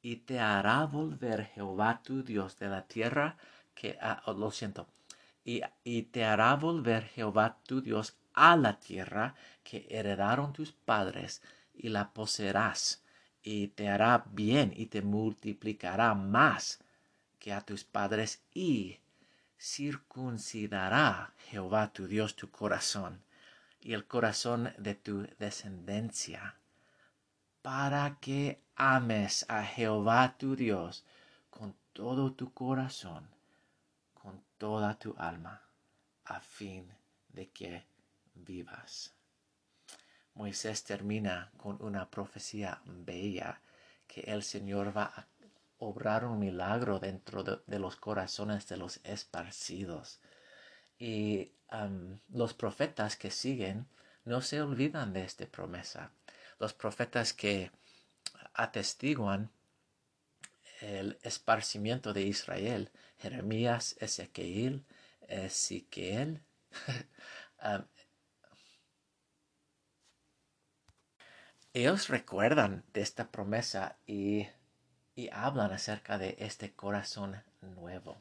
Y 0.00 0.16
te 0.16 0.40
hará 0.40 0.86
volver 0.86 1.46
Jehová 1.46 2.00
tu 2.02 2.22
Dios 2.22 2.58
de 2.58 2.68
la 2.68 2.86
tierra 2.86 3.36
que, 3.74 3.98
ah, 4.00 4.22
oh, 4.26 4.32
lo 4.32 4.50
siento, 4.50 4.86
y, 5.44 5.62
y 5.84 6.02
te 6.02 6.24
hará 6.24 6.54
volver 6.54 7.04
Jehová 7.04 7.58
tu 7.66 7.80
Dios 7.80 8.16
a 8.38 8.56
la 8.56 8.78
tierra 8.78 9.34
que 9.64 9.86
heredaron 9.90 10.52
tus 10.52 10.72
padres, 10.72 11.42
y 11.74 11.88
la 11.88 12.12
poseerás 12.12 13.02
y 13.42 13.68
te 13.68 13.88
hará 13.88 14.24
bien 14.32 14.72
y 14.76 14.86
te 14.86 15.00
multiplicará 15.00 16.14
más 16.14 16.80
que 17.38 17.52
a 17.52 17.60
tus 17.60 17.84
padres 17.84 18.42
y 18.52 18.98
circuncidará 19.58 21.32
Jehová 21.48 21.92
tu 21.92 22.06
Dios 22.06 22.34
tu 22.36 22.50
corazón 22.50 23.22
y 23.80 23.92
el 23.92 24.06
corazón 24.06 24.72
de 24.76 24.94
tu 24.94 25.26
descendencia 25.38 26.56
para 27.62 28.18
que 28.20 28.60
ames 28.74 29.46
a 29.48 29.64
Jehová 29.64 30.36
tu 30.36 30.56
Dios 30.56 31.04
con 31.50 31.74
todo 31.92 32.32
tu 32.32 32.52
corazón, 32.52 33.28
con 34.14 34.42
toda 34.58 34.98
tu 34.98 35.14
alma, 35.18 35.62
a 36.24 36.40
fin 36.40 36.92
de 37.30 37.48
que 37.50 37.84
vivas. 38.44 39.14
Moisés 40.34 40.84
termina 40.84 41.50
con 41.56 41.82
una 41.82 42.08
profecía 42.08 42.80
bella 42.84 43.60
que 44.06 44.20
el 44.20 44.42
Señor 44.42 44.96
va 44.96 45.04
a 45.04 45.26
obrar 45.78 46.24
un 46.24 46.38
milagro 46.38 46.98
dentro 46.98 47.42
de, 47.42 47.78
los 47.78 47.96
corazones 47.96 48.68
de 48.68 48.76
los 48.76 49.00
esparcidos. 49.04 50.20
Y 50.98 51.52
los 52.28 52.54
profetas 52.54 53.16
que 53.16 53.30
siguen 53.30 53.86
no 54.24 54.40
se 54.40 54.60
olvidan 54.60 55.12
de 55.12 55.24
esta 55.24 55.46
promesa. 55.46 56.12
Los 56.58 56.72
profetas 56.72 57.32
que 57.32 57.70
atestiguan 58.54 59.50
el 60.80 61.18
esparcimiento 61.22 62.12
de 62.12 62.22
Israel, 62.22 62.90
Jeremías, 63.18 63.96
Ezequiel, 64.00 64.84
Ezequiel, 65.22 66.42
ellos 71.78 72.08
recuerdan 72.08 72.82
de 72.92 73.02
esta 73.02 73.30
promesa 73.30 73.98
y, 74.04 74.48
hablan 75.32 75.72
acerca 75.72 76.18
de 76.18 76.36
este 76.38 76.72
corazón 76.72 77.42
nuevo. 77.60 78.16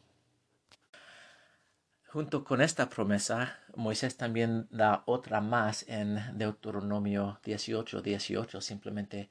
Junto 2.08 2.44
con 2.44 2.62
esta 2.62 2.90
promesa, 2.90 3.60
Moisés 3.76 4.18
también 4.18 4.68
da 4.72 5.04
otra 5.06 5.42
más 5.42 5.86
en 5.88 6.38
Deuteronomio 6.38 7.40
18, 7.44 8.02
18. 8.02 8.62
Simplemente, 8.62 9.30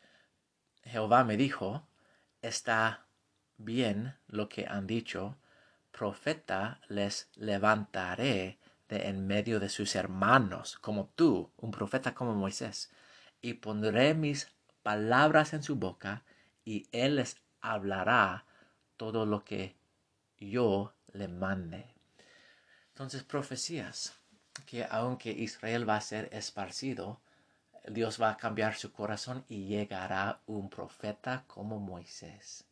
Jehová 0.82 1.24
me 1.24 1.36
dijo, 1.36 1.86
está 2.42 3.06
bien 3.58 4.14
lo 4.26 4.48
que 4.48 4.66
han 4.66 4.86
dicho, 4.86 5.36
profeta 5.90 6.80
les 6.88 7.30
levantaré 7.34 8.58
de 8.88 9.08
en 9.08 9.26
medio 9.26 9.58
de 9.58 9.68
sus 9.68 9.96
hermanos, 9.96 10.78
como 10.78 11.10
tú, 11.16 11.50
un 11.56 11.70
profeta 11.70 12.14
como 12.14 12.34
Moisés 12.34 12.90
y 13.40 13.54
pondré 13.54 14.14
mis 14.14 14.48
palabras 14.82 15.52
en 15.52 15.62
su 15.62 15.76
boca, 15.76 16.22
y 16.64 16.86
él 16.92 17.16
les 17.16 17.36
hablará 17.60 18.44
todo 18.96 19.26
lo 19.26 19.44
que 19.44 19.76
yo 20.38 20.94
le 21.12 21.28
mande. 21.28 21.86
Entonces, 22.88 23.22
profecías 23.22 24.14
que 24.64 24.86
aunque 24.90 25.30
Israel 25.30 25.88
va 25.88 25.96
a 25.96 26.00
ser 26.00 26.28
esparcido, 26.32 27.20
Dios 27.86 28.20
va 28.20 28.30
a 28.30 28.36
cambiar 28.36 28.74
su 28.74 28.92
corazón 28.92 29.44
y 29.48 29.66
llegará 29.66 30.40
un 30.46 30.70
profeta 30.70 31.44
como 31.46 31.78
Moisés. 31.78 32.64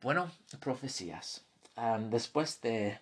Bueno, 0.00 0.30
profecías. 0.60 1.44
después 2.10 2.60
de 2.60 3.00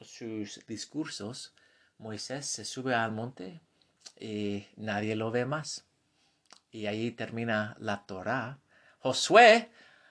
sus 0.00 0.64
discursos, 0.66 1.52
Moisés 1.98 2.46
se 2.46 2.64
sube 2.64 2.94
al 2.94 3.12
monte 3.12 3.60
y 4.18 4.66
nadie 4.76 5.16
lo 5.16 5.30
ve 5.30 5.44
más. 5.44 5.86
Y 6.70 6.86
ahí 6.86 7.10
termina 7.10 7.76
la 7.78 8.06
Torah. 8.06 8.58
Josué, 9.00 9.70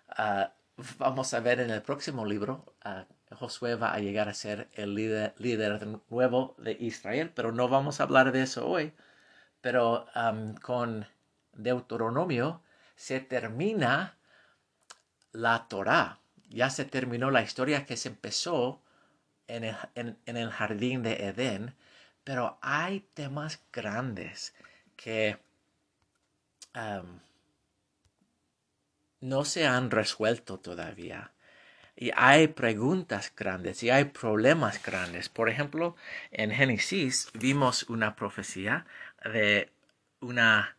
ah, 0.10 0.54
vamos 0.98 1.34
a 1.34 1.40
ver 1.40 1.60
en 1.60 1.70
el 1.70 1.82
próximo 1.82 2.26
libro, 2.26 2.74
uh, 2.86 3.36
Josué 3.36 3.76
va 3.76 3.94
a 3.94 4.00
llegar 4.00 4.28
a 4.28 4.34
ser 4.34 4.70
el 4.74 4.96
líder, 4.96 5.36
líder 5.38 5.88
nuevo 6.10 6.56
de 6.58 6.72
Israel, 6.80 7.32
pero 7.34 7.52
no 7.52 7.70
vamos 7.70 8.00
a 8.00 8.04
hablar 8.04 8.32
de 8.32 8.44
eso 8.44 8.68
hoy. 8.68 8.94
Pero 9.62 10.06
con 10.62 11.06
Deuteronomio 11.54 12.62
se 12.96 13.20
termina 13.20 14.18
la 15.32 15.68
Torah. 15.68 16.20
Ya 16.50 16.70
se 16.70 16.86
terminó 16.86 17.30
la 17.30 17.44
historia 17.44 17.86
que 17.86 17.98
se 17.98 18.10
empezó 18.10 18.82
en 19.48 19.64
el, 20.26 20.50
jardín 20.52 21.04
de 21.04 21.28
Edén, 21.28 21.76
pero 22.30 22.60
hay 22.62 23.00
temas 23.16 23.60
grandes 23.74 24.54
que 24.96 25.40
no 29.20 29.46
se 29.46 29.66
han 29.66 29.90
resuelto 29.90 30.60
todavía. 30.60 31.32
Y 31.96 32.12
hay 32.16 32.50
preguntas 32.50 33.34
grandes 33.36 33.82
y 33.82 33.90
hay 33.90 34.06
problemas 34.06 34.80
grandes. 34.84 35.28
Por 35.28 35.50
ejemplo, 35.50 35.96
en 36.30 36.52
Génesis 36.52 37.32
vimos 37.34 37.90
una 37.90 38.16
profecía 38.16 38.86
de 39.24 39.72
una 40.20 40.78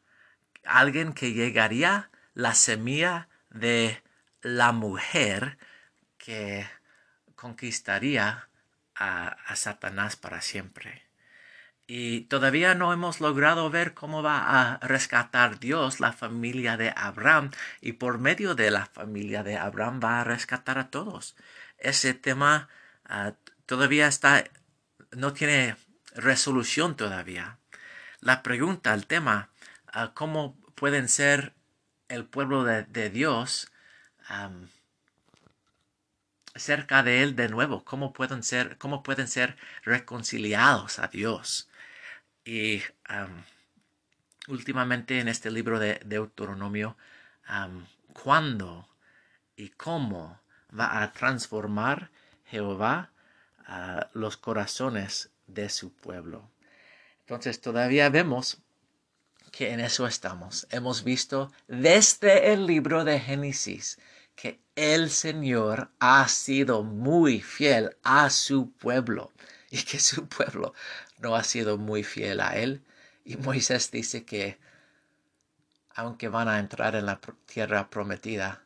alguien 0.65 1.15
que 1.15 1.33
llegaría 1.33 2.11
la 2.33 2.55
semilla 2.55 3.29
de 3.49 4.01
la 4.41 4.71
mujer 4.71 5.59
que 6.17 6.65
conquistaría 7.35 8.49
a, 8.95 9.57
Satanás 9.57 10.15
para 10.15 10.43
siempre. 10.43 11.10
Y 11.93 12.21
todavía 12.21 12.77
no 12.77 12.93
hemos 12.93 13.21
logrado 13.21 13.69
ver 13.69 13.95
cómo 13.95 14.23
va 14.23 14.39
a 14.39 14.79
rescatar 14.79 15.59
Dios 15.59 15.99
la 15.99 16.13
familia 16.13 16.77
de 16.77 16.93
Abraham 16.95 17.51
y 17.81 17.95
por 17.95 18.19
medio 18.19 18.55
de 18.55 18.71
la 18.71 18.87
familia 18.87 19.43
de 19.43 19.57
Abraham 19.57 19.99
va 20.01 20.21
a 20.21 20.25
rescatar 20.25 20.79
a 20.79 20.89
todos. 20.89 21.35
Ese 21.79 22.15
tema 22.15 22.69
ah, 23.07 23.33
todavía 23.67 24.07
está, 24.07 24.45
no 25.11 25.33
tiene 25.33 25.75
resolución 26.15 26.97
todavía. 26.97 27.59
La 28.21 28.45
pregunta, 28.45 28.95
el 28.95 29.09
tema, 29.09 29.51
ah, 29.89 30.13
¿cómo 30.15 30.57
pueden 30.77 31.09
ser 31.09 31.55
el 32.07 32.25
pueblo 32.25 32.63
de, 32.63 33.11
Dios 33.11 33.73
cerca 36.55 37.03
de 37.03 37.25
Él 37.25 37.35
de 37.35 37.49
nuevo? 37.49 37.85
¿Cómo 37.85 38.13
pueden 38.13 38.45
ser, 38.45 38.79
cómo 38.79 39.03
pueden 39.03 39.27
ser 39.27 39.57
reconciliados 39.83 41.01
a 41.01 41.09
Dios? 41.09 41.67
Y 42.45 42.83
últimamente 44.49 45.21
en 45.21 45.29
este 45.29 45.51
libro 45.51 45.79
de 45.79 46.01
Deuteronomio, 46.05 46.97
¿cuándo 48.13 48.89
y 49.57 49.71
cómo 49.71 50.41
va 50.79 51.03
a 51.03 51.13
transformar 51.13 52.11
Jehová 52.47 53.11
los 54.15 54.37
corazones 54.37 55.31
de 55.47 55.69
su 55.69 55.93
pueblo? 55.93 56.51
Entonces 57.21 57.61
todavía 57.61 58.09
vemos 58.09 58.59
que 59.53 59.73
en 59.73 59.81
eso 59.81 60.07
estamos. 60.07 60.67
Hemos 60.71 61.05
visto 61.05 61.53
desde 61.69 62.53
el 62.53 62.67
libro 62.67 63.05
de 63.05 63.21
Génesis 63.21 63.99
que 64.35 64.61
el 64.75 65.11
Señor 65.11 65.91
ha 65.99 66.27
sido 66.29 66.83
muy 66.83 67.41
fiel 67.41 67.97
a 68.03 68.31
su 68.31 68.71
pueblo 68.73 69.33
y 69.71 69.83
que 69.83 70.01
su 70.01 70.27
pueblo 70.27 70.73
no 71.21 71.37
ha 71.37 71.45
sido 71.45 71.79
muy 71.79 72.03
fiel 72.03 72.41
a 72.41 72.57
él. 72.57 72.83
Y 73.25 73.37
Moisés 73.37 73.91
dice 73.91 74.25
que 74.25 74.59
aunque 75.95 76.29
van 76.29 76.49
a 76.49 76.59
entrar 76.59 76.95
en 76.95 77.07
la 77.07 77.21
tierra 77.47 77.91
prometida, 77.91 78.63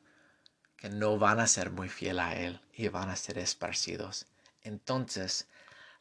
que 0.77 0.89
no 0.89 1.19
van 1.19 1.41
a 1.41 1.47
ser 1.47 1.71
muy 1.71 1.89
fiel 1.89 2.21
a 2.21 2.35
él 2.35 2.61
y 2.75 2.89
van 2.89 3.09
a 3.09 3.17
ser 3.17 3.39
esparcidos. 3.39 4.27
Entonces, 4.63 5.49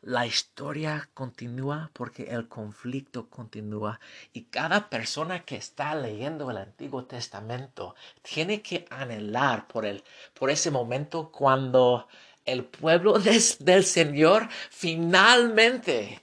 la 0.02 0.26
historia 0.26 1.10
continúa 1.14 1.90
porque 1.94 2.24
el 2.24 2.50
conflicto 2.50 3.30
continúa 3.30 4.00
y 4.34 4.44
cada 4.44 4.90
persona 4.90 5.46
que 5.46 5.56
está 5.56 5.96
leyendo 5.96 6.52
el 6.52 6.58
Antiguo 6.58 7.06
Testamento 7.06 7.96
tiene 8.22 8.62
que 8.62 8.86
anhelar 8.90 9.68
por, 9.68 9.86
el, 9.86 10.04
por 10.34 10.50
ese 10.50 10.72
momento 10.72 11.32
cuando 11.32 12.08
el 12.46 12.66
pueblo 12.66 13.18
del 13.60 13.86
Señor 13.86 14.50
finalmente 14.70 16.22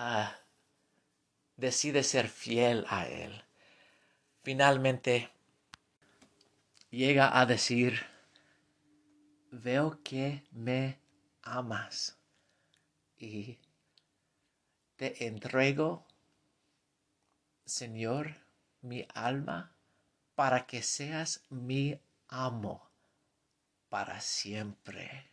ah, 0.00 0.32
decide 1.56 2.04
ser 2.04 2.28
fiel 2.28 2.86
a 2.88 3.06
Él. 3.08 3.44
Finalmente 4.42 5.30
llega 6.90 7.38
a 7.38 7.44
decir, 7.46 8.06
veo 9.50 10.00
que 10.04 10.44
me 10.52 11.00
amas 11.42 12.16
y 13.18 13.58
te 14.96 15.26
entrego, 15.26 16.06
Señor, 17.64 18.36
mi 18.82 19.04
alma, 19.14 19.74
para 20.36 20.64
que 20.66 20.82
seas 20.82 21.44
mi 21.50 22.00
amo 22.28 22.88
para 23.88 24.20
siempre. 24.20 25.32